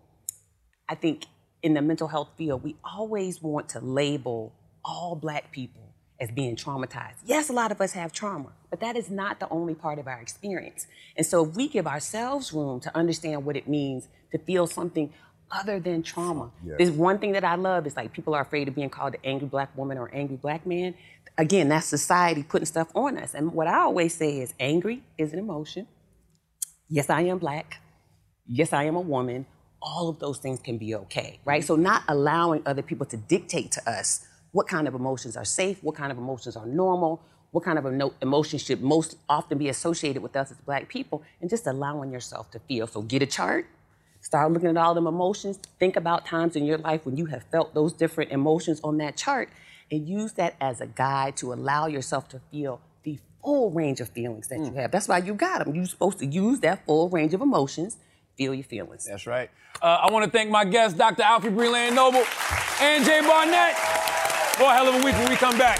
[0.88, 1.26] I think
[1.62, 4.54] in the mental health field, we always want to label
[4.86, 5.82] all Black people
[6.20, 7.16] as being traumatized.
[7.26, 10.08] Yes, a lot of us have trauma, but that is not the only part of
[10.08, 10.88] our experience.
[11.16, 15.14] And so if we give ourselves room to understand what it means to feel something
[15.52, 16.52] other than trauma.
[16.64, 16.76] Yes.
[16.78, 19.22] There's one thing that I love is like people are afraid of being called an
[19.24, 20.94] angry black woman or angry black man.
[21.38, 23.34] Again, that's society putting stuff on us.
[23.34, 25.88] And what I always say is angry is an emotion.
[26.90, 27.80] Yes, I am black.
[28.48, 29.46] Yes, I am a woman.
[29.82, 31.64] All of those things can be okay, right?
[31.64, 35.84] So not allowing other people to dictate to us what kind of emotions are safe,
[35.84, 37.22] what kind of emotions are normal,
[37.52, 41.24] what kind of emo- emotions should most often be associated with us as black people,
[41.42, 42.88] and just allowing yourself to feel.
[42.88, 43.68] So get a chart,
[44.22, 47.44] start looking at all them emotions, think about times in your life when you have
[47.44, 49.50] felt those different emotions on that chart,
[49.92, 54.10] and use that as a guide to allow yourself to feel the full range of
[54.10, 54.92] feelings that you have.
[54.92, 55.76] That's why you got them.
[55.76, 57.98] You're supposed to use that full range of emotions,
[58.38, 59.06] feel your feelings.
[59.06, 59.50] That's right.
[59.82, 61.24] Uh, I want to thank my guests, Dr.
[61.24, 62.24] Alfie Breland Noble
[62.82, 63.76] and Jay Barnett.
[64.58, 65.80] For a hell of a week when we come back.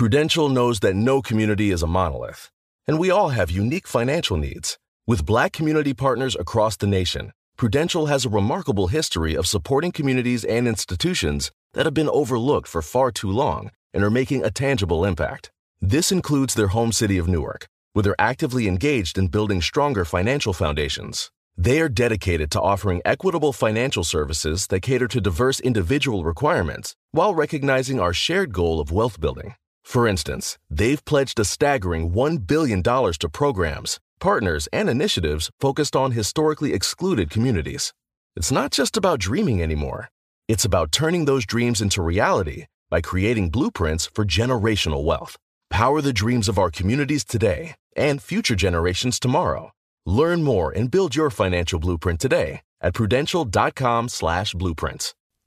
[0.00, 2.50] Prudential knows that no community is a monolith,
[2.86, 4.78] and we all have unique financial needs.
[5.06, 10.42] With black community partners across the nation, Prudential has a remarkable history of supporting communities
[10.42, 15.04] and institutions that have been overlooked for far too long and are making a tangible
[15.04, 15.50] impact.
[15.82, 20.54] This includes their home city of Newark, where they're actively engaged in building stronger financial
[20.54, 21.30] foundations.
[21.58, 27.34] They are dedicated to offering equitable financial services that cater to diverse individual requirements while
[27.34, 29.56] recognizing our shared goal of wealth building.
[29.84, 36.12] For instance, they've pledged a staggering $1 billion to programs, partners, and initiatives focused on
[36.12, 37.92] historically excluded communities.
[38.36, 40.08] It's not just about dreaming anymore,
[40.48, 45.36] it's about turning those dreams into reality by creating blueprints for generational wealth.
[45.70, 49.70] Power the dreams of our communities today and future generations tomorrow.
[50.06, 55.14] Learn more and build your financial blueprint today at prudential.com/slash blueprints.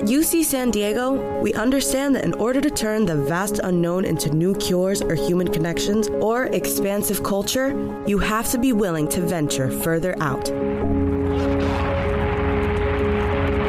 [0.00, 4.34] At UC San Diego, we understand that in order to turn the vast unknown into
[4.34, 7.68] new cures or human connections or expansive culture,
[8.06, 10.46] you have to be willing to venture further out.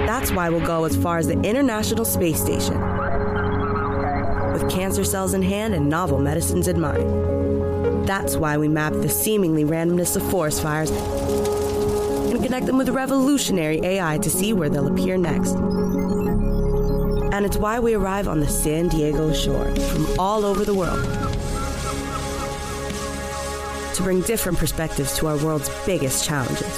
[0.07, 2.79] That's why we'll go as far as the International Space Station,
[4.53, 8.07] with cancer cells in hand and novel medicines in mind.
[8.07, 13.81] That's why we map the seemingly randomness of forest fires and connect them with revolutionary
[13.83, 15.57] AI to see where they'll appear next.
[17.31, 21.01] And it's why we arrive on the San Diego shore from all over the world
[23.95, 26.77] to bring different perspectives to our world's biggest challenges.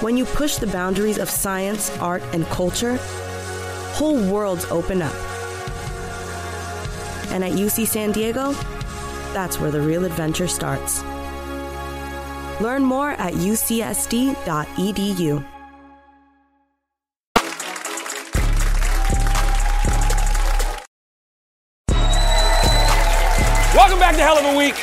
[0.00, 2.96] When you push the boundaries of science, art, and culture,
[3.94, 5.14] whole worlds open up.
[7.30, 8.52] And at UC San Diego,
[9.32, 11.02] that's where the real adventure starts.
[12.60, 14.40] Learn more at ucsd.edu.
[24.10, 24.74] Back to Hell of a Week.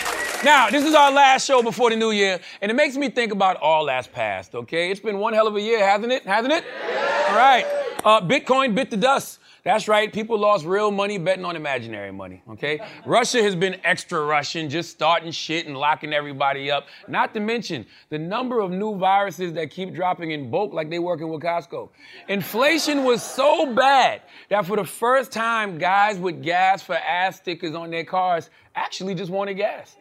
[0.45, 3.33] Now, this is our last show before the new year, and it makes me think
[3.33, 4.89] about all that's past, okay?
[4.89, 6.23] It's been one hell of a year, hasn't it?
[6.25, 6.63] Hasn't it?
[6.63, 7.25] Yeah.
[7.27, 7.65] All right.
[8.05, 9.39] Uh, Bitcoin bit the dust.
[9.65, 12.79] That's right, people lost real money betting on imaginary money, okay?
[13.05, 16.87] Russia has been extra Russian, just starting shit and locking everybody up.
[17.09, 20.99] Not to mention the number of new viruses that keep dropping in bulk like they
[20.99, 21.89] working with Costco.
[22.29, 27.75] Inflation was so bad that for the first time, guys with gas for ass stickers
[27.75, 29.97] on their cars actually just wanted gas.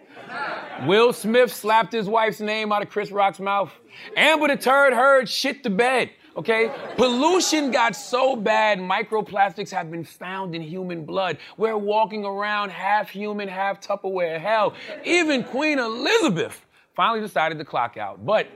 [0.87, 3.73] Will Smith slapped his wife's name out of Chris Rock's mouth.
[4.17, 6.11] Amber the Turd Heard shit the bed.
[6.37, 6.71] Okay?
[6.97, 11.39] Pollution got so bad, microplastics have been found in human blood.
[11.57, 14.39] We're walking around half human, half Tupperware.
[14.39, 14.75] Hell,
[15.05, 18.27] even Queen Elizabeth finally decided to clock out.
[18.27, 18.49] But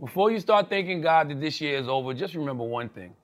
[0.00, 3.14] before you start thanking God that this year is over, just remember one thing.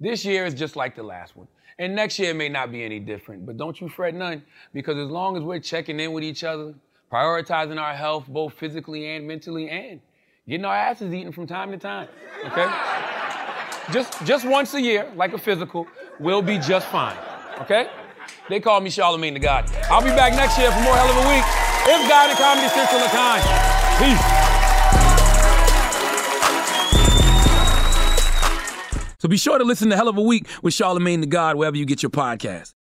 [0.00, 1.46] This year is just like the last one.
[1.78, 3.44] And next year it may not be any different.
[3.44, 6.74] But don't you fret none, because as long as we're checking in with each other,
[7.12, 10.00] prioritizing our health both physically and mentally, and
[10.48, 12.08] getting our asses eaten from time to time,
[12.46, 12.68] okay?
[13.92, 15.86] just, just once a year, like a physical,
[16.18, 17.16] we'll be just fine,
[17.60, 17.88] okay?
[18.48, 19.70] They call me Charlemagne tha God.
[19.90, 21.44] I'll be back next year for more Hell of a Week.
[21.88, 23.42] If God and Comedy Central kind.
[23.98, 24.35] Peace.
[29.26, 31.76] So be sure to listen to Hell of a Week with Charlemagne tha God wherever
[31.76, 32.74] you get your podcast.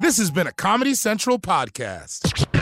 [0.00, 2.61] This has been a Comedy Central podcast.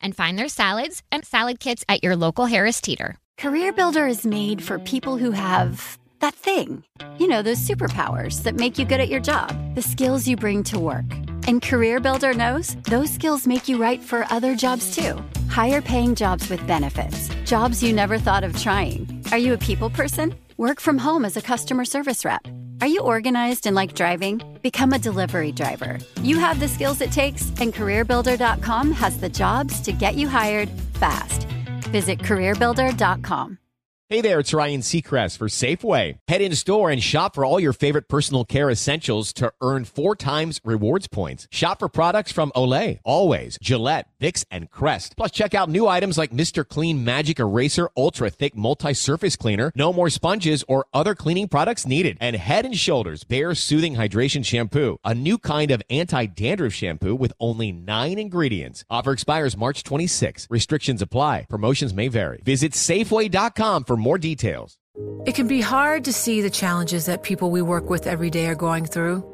[0.00, 3.16] and find their salads and salad kits at your local Harris Teeter.
[3.38, 6.84] Career Builder is made for people who have that thing.
[7.18, 10.62] You know, those superpowers that make you good at your job, the skills you bring
[10.64, 11.04] to work.
[11.46, 15.22] And Career Builder knows those skills make you right for other jobs too.
[15.48, 19.22] Higher paying jobs with benefits, jobs you never thought of trying.
[19.32, 20.34] Are you a people person?
[20.56, 22.46] Work from home as a customer service rep.
[22.84, 24.42] Are you organized and like driving?
[24.60, 25.98] Become a delivery driver.
[26.20, 30.68] You have the skills it takes, and CareerBuilder.com has the jobs to get you hired
[31.00, 31.44] fast.
[31.88, 33.56] Visit CareerBuilder.com.
[34.10, 36.18] Hey there, it's Ryan Seacrest for Safeway.
[36.28, 40.14] Head in store and shop for all your favorite personal care essentials to earn four
[40.14, 41.48] times rewards points.
[41.50, 45.16] Shop for products from Olay, Always, Gillette, Vicks, and Crest.
[45.16, 46.66] Plus, check out new items like Mr.
[46.66, 49.70] Clean Magic Eraser Ultra Thick Multi-Surface Cleaner.
[49.74, 52.16] No more sponges or other cleaning products needed.
[52.20, 57.32] And Head and Shoulders Bare Soothing Hydration Shampoo, a new kind of anti-dandruff shampoo with
[57.38, 58.84] only nine ingredients.
[58.88, 60.46] Offer expires March 26.
[60.48, 61.46] Restrictions apply.
[61.50, 62.40] Promotions may vary.
[62.44, 64.78] Visit Safeway.com for more details.
[65.26, 68.46] It can be hard to see the challenges that people we work with every day
[68.46, 69.33] are going through.